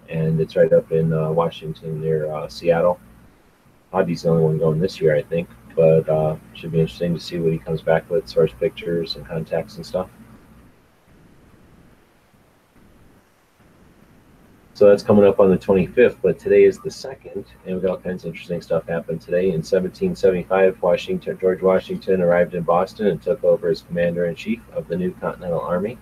and 0.08 0.40
it's 0.40 0.56
right 0.56 0.72
up 0.72 0.90
in 0.90 1.12
uh, 1.12 1.30
Washington 1.30 2.00
near 2.00 2.32
uh, 2.32 2.48
Seattle. 2.48 2.98
Hadi's 3.92 4.22
the 4.22 4.30
only 4.30 4.44
one 4.44 4.58
going 4.58 4.80
this 4.80 5.00
year, 5.00 5.16
I 5.16 5.22
think, 5.22 5.48
but 5.74 6.08
uh, 6.08 6.36
should 6.54 6.72
be 6.72 6.80
interesting 6.80 7.14
to 7.14 7.20
see 7.20 7.38
what 7.38 7.52
he 7.52 7.58
comes 7.58 7.82
back 7.82 8.08
with 8.10 8.24
as 8.24 8.32
far 8.32 8.44
as 8.44 8.52
pictures 8.52 9.16
and 9.16 9.26
contacts 9.26 9.76
and 9.76 9.86
stuff. 9.86 10.10
So 14.78 14.88
that's 14.88 15.02
coming 15.02 15.24
up 15.24 15.40
on 15.40 15.50
the 15.50 15.58
25th, 15.58 16.18
but 16.22 16.38
today 16.38 16.62
is 16.62 16.78
the 16.78 16.90
second, 16.90 17.46
and 17.66 17.74
we've 17.74 17.82
got 17.82 17.90
all 17.90 17.96
kinds 17.96 18.22
of 18.22 18.28
interesting 18.28 18.62
stuff 18.62 18.86
happened 18.86 19.20
today. 19.20 19.46
In 19.46 19.54
1775, 19.56 20.80
Washington, 20.80 21.36
George 21.40 21.62
Washington 21.62 22.20
arrived 22.20 22.54
in 22.54 22.62
Boston 22.62 23.08
and 23.08 23.20
took 23.20 23.42
over 23.42 23.70
as 23.70 23.82
commander 23.82 24.26
in 24.26 24.36
chief 24.36 24.60
of 24.72 24.86
the 24.86 24.96
new 24.96 25.12
Continental 25.14 25.58
Army. 25.58 25.98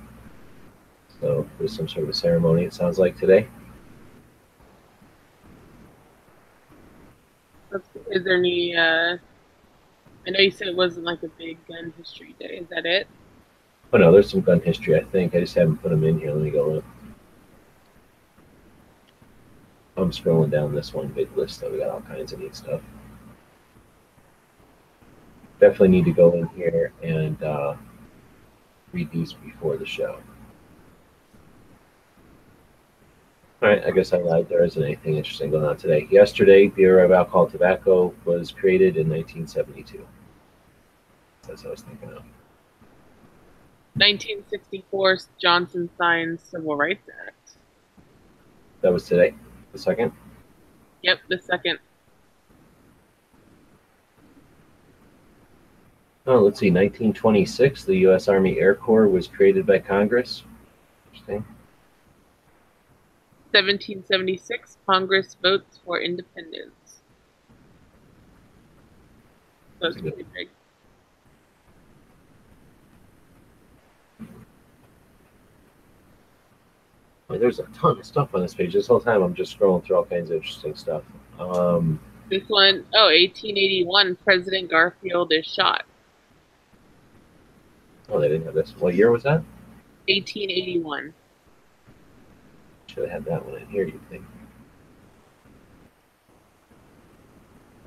So 1.23 1.49
there's 1.59 1.75
some 1.75 1.89
sort 1.89 2.03
of 2.03 2.11
a 2.11 2.13
ceremony, 2.13 2.65
it 2.65 2.75
sounds 2.75 2.99
like 2.99 3.19
today. 3.19 3.49
Let's- 7.71 7.96
Is 8.11 8.25
there 8.25 8.37
any, 8.37 8.77
uh, 8.77 9.17
I 10.27 10.31
know 10.31 10.41
you 10.41 10.51
said 10.51 10.69
it 10.69 10.77
wasn't 10.77 11.05
like 11.05 11.23
a 11.23 11.29
big 11.29 11.59
gun 11.67 11.93
history 11.97 12.35
day. 12.39 12.59
Is 12.61 12.69
that 12.69 12.87
it? 12.87 13.07
Oh 13.93 13.99
no, 13.99 14.11
there's 14.13 14.31
some 14.31 14.41
gun 14.41 14.61
history, 14.61 14.97
I 14.97 15.05
think. 15.05 15.35
I 15.35 15.41
just 15.41 15.55
haven't 15.55 15.79
put 15.79 15.91
them 15.91 16.05
in 16.05 16.19
here. 16.19 16.33
Let 16.33 16.43
me 16.43 16.51
go. 16.51 16.83
I'm 19.97 20.11
scrolling 20.11 20.51
down 20.51 20.75
this 20.75 20.93
one 20.93 21.09
big 21.09 21.35
list 21.37 21.61
though. 21.61 21.71
We 21.71 21.79
got 21.79 21.91
all 21.91 22.03
kinds 22.03 22.33
of 22.33 22.41
neat 22.41 22.55
stuff. 22.55 22.81
Definitely 25.59 25.89
need 25.89 26.05
to 26.05 26.13
go 26.13 26.33
in 26.33 26.49
here 26.49 26.93
and 27.03 27.43
uh, 27.43 27.77
read 28.93 29.11
these 29.11 29.33
before 29.33 29.77
the 29.79 29.87
show. 29.87 30.19
All 33.63 33.71
right, 33.71 33.83
I 33.85 33.91
guess 33.91 34.13
I 34.13 34.19
lied. 34.19 34.51
There 34.51 34.63
isn't 34.65 34.83
anything 34.83 35.17
interesting 35.17 35.51
going 35.51 35.65
on 35.65 35.79
today. 35.79 36.07
Yesterday, 36.11 36.67
Bureau 36.67 37.07
of 37.07 37.13
Alcohol 37.13 37.45
and 37.45 37.53
Tobacco 37.53 38.15
was 38.27 38.51
created 38.51 38.99
in 38.99 39.09
1972. 39.09 40.07
That's 41.49 41.63
what 41.63 41.69
I 41.69 41.71
was 41.71 41.81
thinking 41.81 42.11
of. 42.11 42.23
1964, 43.95 45.19
Johnson 45.41 45.89
signs 45.97 46.43
Civil 46.43 46.77
Rights 46.77 47.09
Act. 47.27 47.53
That 48.83 48.93
was 48.93 49.07
today, 49.07 49.35
the 49.73 49.79
second. 49.79 50.13
Yep, 51.01 51.21
the 51.29 51.39
second. 51.39 51.79
Oh, 56.27 56.41
let's 56.41 56.61
see. 56.61 56.71
1926, 56.71 57.85
the 57.85 57.97
U.S. 57.99 58.29
Army 58.29 58.59
Air 58.59 58.75
Corps 58.75 59.09
was 59.09 59.29
created 59.29 59.65
by 59.65 59.79
Congress. 59.79 60.43
Interesting. 61.13 61.45
1776, 63.65 64.77
Congress 64.87 65.37
votes 65.43 65.81
for 65.85 66.01
independence. 66.01 67.01
So 69.81 69.89
it's 69.89 70.01
pretty 70.01 70.27
big. 70.35 70.49
Boy, 77.29 77.39
there's 77.39 77.59
a 77.59 77.65
ton 77.75 77.99
of 77.99 78.07
stuff 78.07 78.35
on 78.35 78.41
this 78.43 78.55
page. 78.55 78.73
This 78.73 78.87
whole 78.87 79.01
time, 79.01 79.23
I'm 79.23 79.35
just 79.35 79.59
scrolling 79.59 79.85
through 79.85 79.97
all 79.97 80.05
kinds 80.05 80.31
of 80.31 80.37
interesting 80.37 80.77
stuff. 80.77 81.03
Um, 81.41 81.99
This 82.31 82.43
one, 82.49 82.85
oh, 82.95 83.07
1881, 83.07 84.17
President 84.25 84.71
Garfield 84.71 85.33
is 85.33 85.45
shot. 85.47 85.85
oh, 88.09 88.21
they 88.21 88.29
didn't 88.29 88.45
have 88.45 88.55
this. 88.55 88.75
What 88.79 88.95
year 88.95 89.11
was 89.11 89.25
that? 89.25 89.43
1881. 90.09 91.13
Should 92.97 93.11
have 93.11 93.25
had 93.25 93.25
that 93.27 93.45
one 93.45 93.61
in 93.61 93.69
here. 93.69 93.85
You 93.85 94.01
think? 94.09 94.25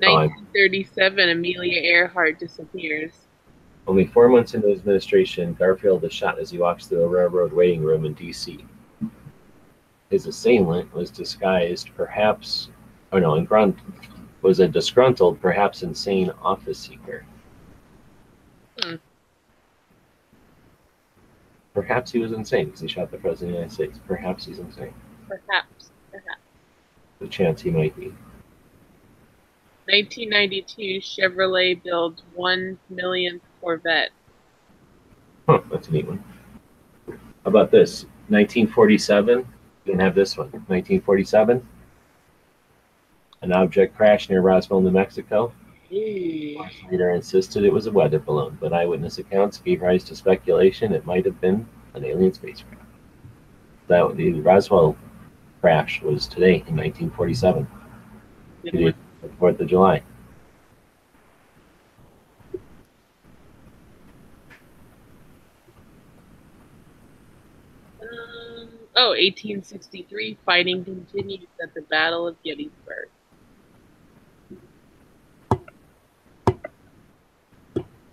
Oh, 0.02 0.06
I- 0.06 0.26
1937, 0.26 1.30
Amelia 1.30 1.80
Earhart 1.82 2.38
disappears. 2.38 3.12
Only 3.88 4.06
four 4.06 4.28
months 4.28 4.54
into 4.54 4.68
his 4.68 4.78
administration, 4.78 5.54
Garfield 5.54 6.04
is 6.04 6.12
shot 6.12 6.38
as 6.38 6.50
he 6.50 6.58
walks 6.58 6.86
through 6.86 7.02
a 7.02 7.08
railroad 7.08 7.52
waiting 7.52 7.82
room 7.82 8.04
in 8.04 8.14
D.C. 8.14 8.64
His 10.10 10.26
assailant 10.26 10.92
was 10.94 11.10
disguised, 11.10 11.90
perhaps, 11.96 12.68
or 13.10 13.20
no, 13.20 13.34
in 13.34 13.44
grunt, 13.44 13.76
was 14.42 14.60
a 14.60 14.68
disgruntled, 14.68 15.40
perhaps 15.40 15.82
insane 15.82 16.30
office 16.40 16.78
seeker. 16.78 17.24
Perhaps 21.74 22.10
he 22.10 22.18
was 22.18 22.32
insane 22.32 22.66
because 22.66 22.80
he 22.80 22.88
shot 22.88 23.10
the 23.10 23.18
president 23.18 23.50
of 23.50 23.54
the 23.54 23.58
United 23.60 23.72
States. 23.72 24.00
Perhaps 24.06 24.44
he's 24.46 24.58
insane. 24.58 24.92
Perhaps. 25.28 25.90
Perhaps. 26.10 26.42
The 27.20 27.28
chance 27.28 27.62
he 27.62 27.70
might 27.70 27.94
be. 27.96 28.12
1992, 29.86 31.00
Chevrolet 31.00 31.82
builds 31.82 32.22
1 32.34 32.78
millionth 32.90 33.42
Corvette. 33.60 34.10
Huh, 35.48 35.60
that's 35.70 35.88
a 35.88 35.92
neat 35.92 36.06
one. 36.06 36.22
How 37.08 37.16
about 37.44 37.70
this? 37.70 38.04
1947. 38.28 39.38
You 39.38 39.92
can 39.92 40.00
have 40.00 40.14
this 40.14 40.36
one. 40.36 40.48
1947. 40.48 41.66
An 43.42 43.52
object 43.52 43.96
crashed 43.96 44.30
near 44.30 44.42
Roswell, 44.42 44.80
New 44.80 44.90
Mexico. 44.90 45.52
Later 45.90 47.10
insisted 47.10 47.64
it 47.64 47.72
was 47.72 47.86
a 47.86 47.92
weather 47.92 48.20
balloon, 48.20 48.56
but 48.60 48.72
eyewitness 48.72 49.18
accounts 49.18 49.58
gave 49.58 49.82
rise 49.82 50.04
to 50.04 50.14
speculation 50.14 50.92
it 50.92 51.04
might 51.04 51.24
have 51.24 51.40
been 51.40 51.66
an 51.94 52.04
alien 52.04 52.32
spacecraft. 52.32 52.84
That 53.88 54.16
be 54.16 54.40
Roswell 54.40 54.96
crash 55.60 56.00
was 56.00 56.28
today 56.28 56.62
in 56.68 56.76
1947, 56.76 57.66
the 58.62 58.94
Fourth 59.40 59.58
of 59.58 59.66
July. 59.66 60.02
Um, 68.00 68.68
oh, 68.94 69.10
1863, 69.10 70.38
fighting 70.46 70.84
continues 70.84 71.48
at 71.60 71.74
the 71.74 71.82
Battle 71.82 72.28
of 72.28 72.40
Gettysburg. 72.44 73.08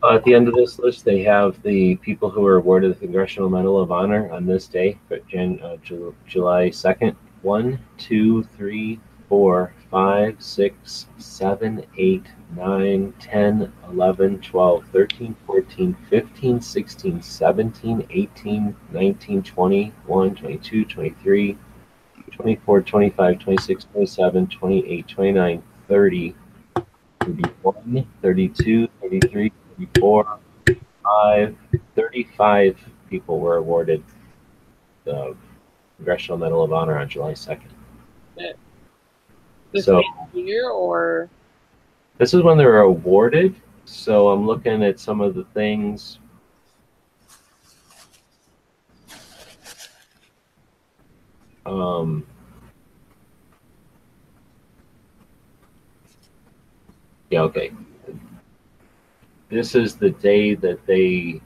Uh, 0.04 0.14
at 0.14 0.24
the 0.26 0.34
end 0.36 0.48
of 0.48 0.54
this 0.54 0.78
list, 0.78 1.04
they 1.04 1.24
have 1.24 1.62
the 1.64 1.96
people 1.98 2.30
who 2.30 2.42
were 2.42 2.58
awarded 2.58 2.92
the 2.92 3.00
Congressional 3.00 3.50
Medal 3.50 3.80
of 3.80 3.92
Honor 3.92 4.32
on 4.32 4.46
this 4.46 4.68
day, 4.68 4.98
but 5.10 5.28
Jan, 5.28 5.60
uh, 5.62 5.78
Ju- 5.78 6.16
July 6.28 6.70
2nd. 6.70 7.16
1, 7.42 7.80
2, 7.98 8.44
3, 8.44 9.00
4, 9.30 9.74
5, 9.92 10.36
6, 10.42 11.06
7, 11.18 11.84
8, 11.98 12.26
9, 12.56 13.14
10, 13.20 13.74
11, 13.90 14.40
12, 14.40 14.86
13, 14.92 15.36
14, 15.46 15.98
15, 16.10 16.62
16, 16.62 17.22
17, 17.22 18.08
18, 18.10 18.76
19, 18.92 19.44
20, 19.44 19.94
21, 20.06 20.36
22, 20.36 20.86
23, 20.86 21.58
24, 22.32 22.82
25, 22.82 23.40
26, 23.40 23.84
27, 23.86 24.48
28, 24.48 25.08
29, 25.08 25.64
30, 25.88 26.36
31, 27.22 28.08
32, 28.22 28.88
33, 29.02 29.52
34, 29.78 30.40
5, 31.04 31.56
35 31.96 32.78
people 33.10 33.40
were 33.40 33.58
awarded 33.58 34.04
the 35.06 35.36
Congressional 35.98 36.38
Medal 36.38 36.64
of 36.64 36.74
Honor 36.74 36.98
on 36.98 37.08
July 37.08 37.34
2nd. 37.34 37.70
This 39.72 39.86
So- 39.86 40.02
year, 40.34 40.70
or 40.70 41.30
This 42.18 42.34
is 42.34 42.42
when 42.42 42.58
they 42.58 42.66
were 42.66 42.80
awarded, 42.80 43.56
so 43.86 44.30
I'm 44.30 44.48
looking 44.48 44.82
at 44.84 45.00
some 45.00 45.22
of 45.22 45.36
the 45.36 45.44
things. 45.54 46.18
Um, 51.66 52.26
yeah, 57.30 57.42
okay. 57.42 57.72
This 59.50 59.76
is 59.76 59.96
the 59.96 60.10
day 60.10 60.56
that 60.56 60.86
they 60.86 61.42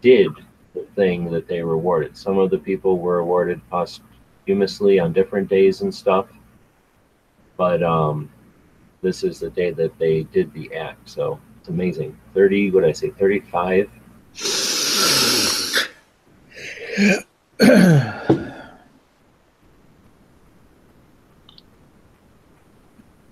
did 0.00 0.30
the 0.74 0.86
thing 0.94 1.30
that 1.30 1.48
they 1.48 1.62
were 1.62 1.72
awarded. 1.72 2.16
Some 2.16 2.38
of 2.38 2.50
the 2.50 2.58
people 2.58 2.98
were 2.98 3.18
awarded 3.18 3.60
posthumously 3.70 5.00
on 5.00 5.12
different 5.12 5.48
days 5.48 5.80
and 5.80 5.92
stuff. 5.92 6.26
But 7.56 7.82
um, 7.82 8.30
this 9.02 9.24
is 9.24 9.40
the 9.40 9.50
day 9.50 9.72
that 9.72 9.98
they 9.98 10.24
did 10.24 10.52
the 10.52 10.72
act. 10.74 11.08
So 11.08 11.40
it's 11.58 11.68
amazing. 11.68 12.16
30, 12.34 12.70
what 12.70 12.82
did 12.82 12.90
I 12.90 12.92
say, 12.92 13.10
35? 13.10 13.90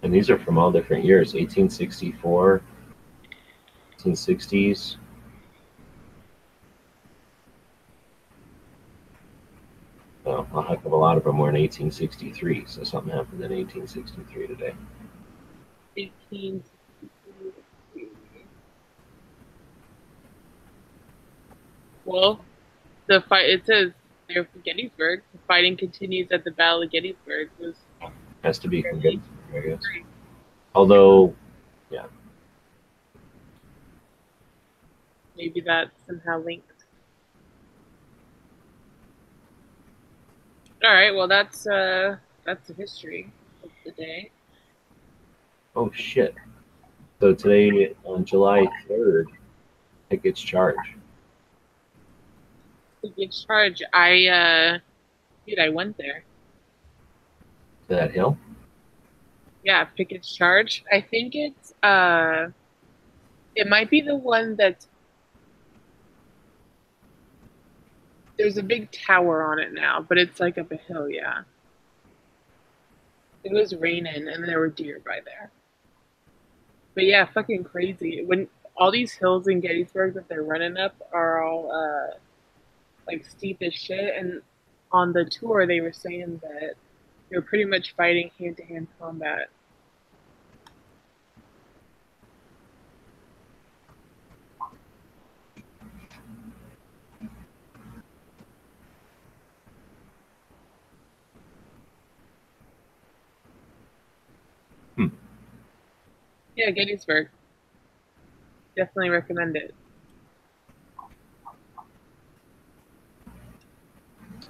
And 0.02 0.12
these 0.12 0.28
are 0.28 0.38
from 0.38 0.58
all 0.58 0.70
different 0.70 1.04
years 1.04 1.28
1864, 1.28 2.62
1860s. 4.04 4.96
Well, 10.24 10.46
a 10.54 10.62
heck 10.62 10.84
of 10.84 10.92
a 10.92 10.96
lot 10.96 11.18
of 11.18 11.24
them 11.24 11.38
were 11.38 11.50
in 11.50 11.54
1863, 11.54 12.64
so 12.66 12.82
something 12.82 13.12
happened 13.12 13.42
in 13.42 13.50
1863 13.50 14.46
today. 14.46 14.74
1863. 15.96 18.48
Well, 22.06 22.44
the 23.06 23.22
fight. 23.22 23.48
It 23.48 23.66
says 23.66 23.92
Gettysburg. 24.64 25.22
The 25.32 25.38
fighting 25.46 25.76
continues 25.76 26.28
at 26.32 26.44
the 26.44 26.50
Battle 26.50 26.82
of 26.82 26.90
Gettysburg. 26.90 27.50
Was 27.58 27.74
Has 28.42 28.58
to 28.60 28.68
be 28.68 28.82
from 28.82 29.00
Gettysburg, 29.00 29.28
I 29.54 29.60
guess. 29.60 29.82
Although, 30.74 31.34
maybe 35.36 35.60
that 35.62 35.90
somehow 36.06 36.42
linked. 36.42 36.84
All 40.84 40.92
right. 40.92 41.14
Well, 41.14 41.28
that's 41.28 41.66
uh, 41.66 42.16
that's 42.44 42.68
the 42.68 42.74
history 42.74 43.32
of 43.62 43.70
the 43.84 43.92
day. 43.92 44.30
oh 45.74 45.90
shit. 45.92 46.34
So 47.20 47.32
today, 47.32 47.94
on 48.04 48.24
July 48.24 48.66
3rd, 48.88 49.26
Pickett's 50.10 50.42
Charge. 50.42 50.76
Big 53.16 53.30
charge. 53.30 53.82
I 53.92 54.26
uh, 54.26 54.78
dude, 55.46 55.58
I 55.58 55.68
went 55.68 55.96
there. 55.96 56.24
To 57.88 57.94
that 57.94 58.12
hill? 58.12 58.36
Yeah, 59.64 59.84
Pickett's 59.84 60.34
Charge. 60.34 60.84
I 60.92 61.00
think 61.00 61.34
it's 61.34 61.72
uh 61.82 62.48
it 63.56 63.68
might 63.68 63.88
be 63.90 64.00
the 64.00 64.16
one 64.16 64.56
that's 64.56 64.88
there's 68.36 68.56
a 68.56 68.62
big 68.62 68.90
tower 68.90 69.44
on 69.44 69.58
it 69.58 69.72
now, 69.72 70.04
but 70.06 70.18
it's 70.18 70.40
like 70.40 70.58
up 70.58 70.70
a 70.72 70.76
hill, 70.76 71.08
yeah. 71.08 71.42
It 73.44 73.52
was 73.52 73.74
raining 73.74 74.28
and 74.28 74.46
there 74.48 74.58
were 74.58 74.68
deer 74.68 75.00
by 75.04 75.20
there. 75.24 75.50
But 76.94 77.04
yeah, 77.04 77.26
fucking 77.26 77.64
crazy. 77.64 78.24
When 78.24 78.48
all 78.76 78.90
these 78.90 79.12
hills 79.12 79.46
in 79.46 79.60
Gettysburg 79.60 80.14
that 80.14 80.28
they're 80.28 80.42
running 80.42 80.76
up 80.76 80.94
are 81.12 81.42
all 81.42 81.70
uh 81.70 82.16
like 83.06 83.24
steep 83.24 83.58
as 83.60 83.74
shit 83.74 84.16
and 84.16 84.40
on 84.90 85.12
the 85.12 85.24
tour 85.24 85.66
they 85.66 85.80
were 85.80 85.92
saying 85.92 86.40
that 86.42 86.74
they 87.28 87.36
were 87.36 87.42
pretty 87.42 87.64
much 87.64 87.94
fighting 87.96 88.30
hand 88.38 88.56
to 88.56 88.64
hand 88.64 88.88
combat. 88.98 89.48
Yeah, 106.56 106.70
Gettysburg. 106.70 107.28
Definitely 108.76 109.10
recommend 109.10 109.56
it. 109.56 109.74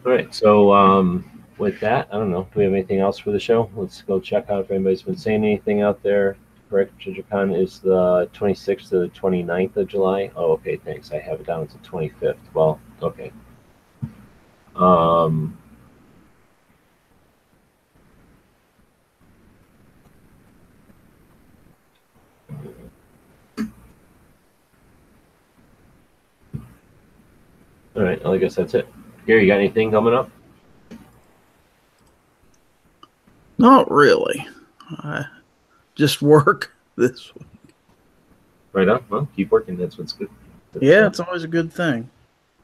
All 0.05 0.13
right. 0.13 0.35
So, 0.35 0.73
um, 0.73 1.45
with 1.59 1.81
that, 1.81 2.09
I 2.13 2.19
don't 2.19 2.31
know. 2.31 2.43
Do 2.53 2.59
we 2.59 2.65
have 2.65 2.73
anything 2.73 3.01
else 3.01 3.19
for 3.19 3.31
the 3.31 3.41
show? 3.41 3.71
Let's 3.75 4.03
go 4.03 4.21
check 4.21 4.51
out 4.51 4.65
if 4.65 4.71
anybody's 4.71 5.03
been 5.03 5.17
saying 5.17 5.45
anything 5.45 5.83
out 5.83 6.03
there. 6.03 6.37
Correct, 6.69 6.99
JojoCon 6.99 7.57
is 7.57 7.79
the 7.79 8.29
26th 8.35 8.89
to 8.89 8.99
the 9.01 9.09
29th 9.09 9.77
of 9.77 9.87
July. 9.87 10.31
Oh, 10.35 10.53
okay, 10.53 10.77
thanks. 10.77 11.13
I 11.13 11.19
have 11.21 11.41
it 11.41 11.47
down 11.47 11.69
to 11.69 11.79
25th. 11.79 12.37
Well, 12.53 12.81
okay. 13.01 13.33
Um, 14.75 15.57
all 27.97 28.03
right, 28.03 28.23
well, 28.25 28.35
I 28.35 28.39
guess 28.39 28.55
that's 28.55 28.75
it. 28.75 28.89
Gary, 29.27 29.43
you 29.43 29.47
got 29.49 29.59
anything 29.59 29.91
coming 29.91 30.15
up? 30.15 30.31
Not 33.59 33.91
really. 33.91 34.47
I 34.99 35.25
just 35.95 36.21
work 36.23 36.73
this 36.97 37.33
week. 37.35 37.47
Right 38.73 38.89
on. 38.89 39.05
Well, 39.09 39.29
keep 39.37 39.51
working. 39.51 39.77
That's 39.77 39.97
what's 39.99 40.13
good. 40.13 40.29
That's, 40.73 40.85
Yeah, 40.85 41.01
uh, 41.03 41.07
it's 41.07 41.21
always 41.21 41.45
a 41.45 41.49
good 41.49 41.73
thing. 41.73 42.11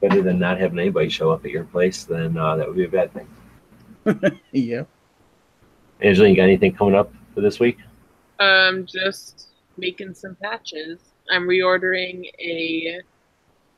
better 0.01 0.21
than 0.21 0.39
not 0.39 0.59
having 0.59 0.77
anybody 0.79 1.07
show 1.09 1.31
up 1.31 1.45
at 1.45 1.51
your 1.51 1.63
place. 1.63 2.03
Then 2.03 2.35
uh, 2.37 2.57
that 2.57 2.67
would 2.67 2.75
be 2.75 2.85
a 2.85 2.89
bad 2.89 3.11
thing. 3.13 3.27
Yeah. 4.51 4.83
Angela, 6.01 6.27
you 6.27 6.35
got 6.35 6.43
anything 6.43 6.73
coming 6.73 6.95
up 6.95 7.13
for 7.35 7.41
this 7.41 7.59
week? 7.59 7.77
Um, 8.39 8.85
just 8.87 9.49
making 9.77 10.15
some 10.15 10.35
patches. 10.41 10.99
I'm 11.29 11.43
reordering 11.47 12.25
a 12.39 13.01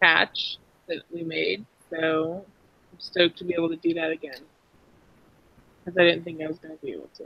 patch 0.02 0.58
that 0.88 1.04
we 1.14 1.24
made, 1.24 1.66
so 1.90 2.46
I'm 2.92 3.00
stoked 3.00 3.38
to 3.40 3.46
be 3.46 3.54
able 3.54 3.70
to 3.70 3.76
do 3.78 3.94
that 3.94 4.12
again. 4.12 4.42
Because 5.84 5.98
I 5.98 6.04
didn't 6.04 6.24
think 6.24 6.42
I 6.42 6.48
was 6.48 6.60
going 6.60 6.78
to 6.78 6.86
be 6.86 6.92
able 6.94 7.10
to. 7.18 7.26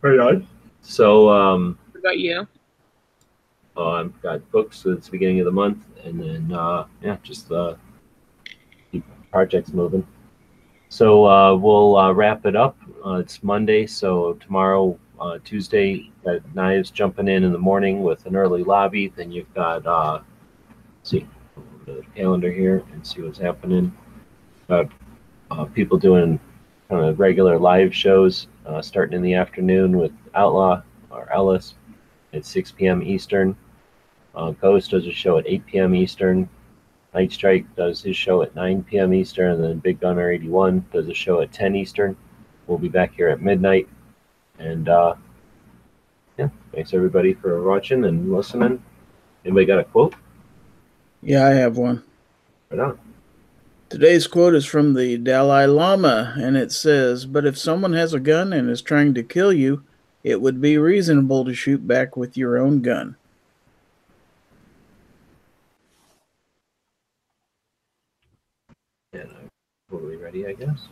Right 0.00 0.18
on. 0.18 0.46
So, 0.80 1.28
um, 1.30 1.78
What 1.92 2.00
about 2.00 2.18
you? 2.18 2.46
uh, 3.76 3.90
I've 3.90 4.22
got 4.22 4.50
books. 4.50 4.84
It's 4.86 5.06
the 5.06 5.12
beginning 5.12 5.40
of 5.40 5.44
the 5.46 5.52
month, 5.52 5.84
and 6.04 6.20
then 6.20 6.52
uh, 6.52 6.86
yeah, 7.02 7.16
just 7.22 7.50
uh, 7.52 7.74
keep 8.90 9.04
projects 9.30 9.72
moving. 9.72 10.06
So 10.88 11.26
uh, 11.26 11.54
we'll 11.54 11.96
uh, 11.96 12.12
wrap 12.12 12.46
it 12.46 12.56
up. 12.56 12.76
Uh, 13.04 13.14
it's 13.14 13.42
Monday, 13.42 13.86
so 13.86 14.34
tomorrow, 14.34 14.98
uh, 15.20 15.38
Tuesday, 15.44 16.10
got 16.24 16.40
Knives 16.54 16.90
jumping 16.90 17.28
in 17.28 17.44
in 17.44 17.52
the 17.52 17.58
morning 17.58 18.02
with 18.02 18.24
an 18.26 18.34
early 18.34 18.64
lobby. 18.64 19.08
Then 19.08 19.30
you've 19.30 19.52
got, 19.54 19.86
uh, 19.86 20.20
let's 20.98 21.10
see, 21.10 21.26
the 21.88 22.04
calendar 22.14 22.50
here 22.50 22.84
and 22.92 23.06
see 23.06 23.22
what's 23.22 23.38
happening. 23.38 23.96
Got 24.68 24.90
uh, 25.50 25.64
people 25.64 25.98
doing 25.98 26.38
kind 26.88 27.04
of 27.04 27.18
regular 27.18 27.58
live 27.58 27.94
shows 27.94 28.48
uh, 28.66 28.82
starting 28.82 29.16
in 29.16 29.22
the 29.22 29.34
afternoon 29.34 29.96
with 29.96 30.12
Outlaw 30.34 30.82
or 31.10 31.30
Ellis 31.32 31.74
at 32.32 32.44
6 32.44 32.72
p.m. 32.72 33.02
Eastern. 33.02 33.56
Uh, 34.34 34.50
Ghost 34.52 34.90
does 34.90 35.06
a 35.06 35.12
show 35.12 35.38
at 35.38 35.46
8 35.46 35.66
p.m. 35.66 35.94
Eastern. 35.94 36.48
Night 37.14 37.32
Strike 37.32 37.64
does 37.74 38.02
his 38.02 38.16
show 38.16 38.42
at 38.42 38.54
9 38.54 38.84
p.m. 38.84 39.14
Eastern, 39.14 39.52
and 39.52 39.64
then 39.64 39.78
Big 39.78 39.98
Gunner 39.98 40.30
81 40.30 40.84
does 40.92 41.08
a 41.08 41.14
show 41.14 41.40
at 41.40 41.52
10 41.52 41.74
Eastern. 41.74 42.16
We'll 42.66 42.78
be 42.78 42.88
back 42.88 43.14
here 43.14 43.28
at 43.28 43.40
midnight. 43.40 43.88
And 44.58 44.88
uh, 44.88 45.14
yeah, 46.38 46.48
thanks 46.72 46.92
everybody 46.92 47.32
for 47.32 47.62
watching 47.62 48.04
and 48.04 48.30
listening. 48.30 48.82
Anybody 49.44 49.66
got 49.66 49.78
a 49.78 49.84
quote? 49.84 50.14
Yeah, 51.22 51.46
I 51.46 51.50
have 51.50 51.76
one. 51.76 52.02
Right 52.70 52.80
on. 52.80 52.98
Today's 53.88 54.26
quote 54.26 54.54
is 54.54 54.66
from 54.66 54.94
the 54.94 55.16
Dalai 55.16 55.66
Lama, 55.66 56.34
and 56.38 56.56
it 56.56 56.70
says, 56.70 57.24
But 57.24 57.46
if 57.46 57.56
someone 57.56 57.94
has 57.94 58.12
a 58.12 58.20
gun 58.20 58.52
and 58.52 58.68
is 58.68 58.82
trying 58.82 59.14
to 59.14 59.22
kill 59.22 59.52
you, 59.52 59.82
it 60.22 60.42
would 60.42 60.60
be 60.60 60.76
reasonable 60.76 61.44
to 61.44 61.54
shoot 61.54 61.86
back 61.86 62.16
with 62.16 62.36
your 62.36 62.58
own 62.58 62.82
gun. 62.82 63.16
And 69.14 69.22
I'm 69.22 69.48
totally 69.90 70.16
ready, 70.16 70.46
I 70.46 70.52
guess. 70.52 70.88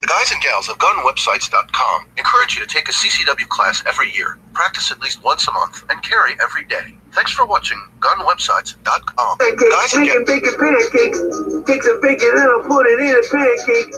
The 0.00 0.06
guys 0.06 0.30
and 0.30 0.40
gals 0.40 0.68
of 0.68 0.78
gunwebsites.com 0.78 2.06
encourage 2.16 2.54
you 2.56 2.64
to 2.64 2.72
take 2.72 2.88
a 2.88 2.92
CCW 2.92 3.48
class 3.48 3.82
every 3.84 4.14
year, 4.14 4.38
practice 4.52 4.92
at 4.92 5.00
least 5.00 5.24
once 5.24 5.48
a 5.48 5.52
month, 5.52 5.82
and 5.90 6.00
carry 6.04 6.34
every 6.40 6.64
day. 6.66 6.94
Thanks 7.10 7.32
for 7.32 7.44
watching 7.44 7.82
gunwebsites.com. 7.98 9.38
Pancakes, 9.38 9.74
Guys 9.74 9.94
and 9.94 10.02
making 10.06 10.24
gals. 10.24 10.40
bacon 10.40 10.54
pancakes. 10.60 11.66
Take 11.66 11.82
some 11.82 12.00
bacon 12.00 12.30
and 12.30 12.48
I'll 12.48 12.62
put 12.62 12.86
it 12.86 13.00
in 13.00 13.10
a 13.10 13.22
pancake. 13.26 13.92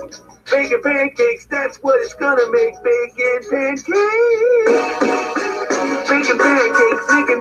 Bacon 0.51 0.80
pancakes, 0.82 1.44
that's 1.46 1.76
what 1.82 2.01
it's 2.01 2.14
gonna 2.14 2.48
make. 2.51 2.72
Bacon 2.82 3.44
pancakes. 3.51 3.84
Bacon 6.09 6.38
pancakes, 6.38 7.05
bacon. 7.12 7.40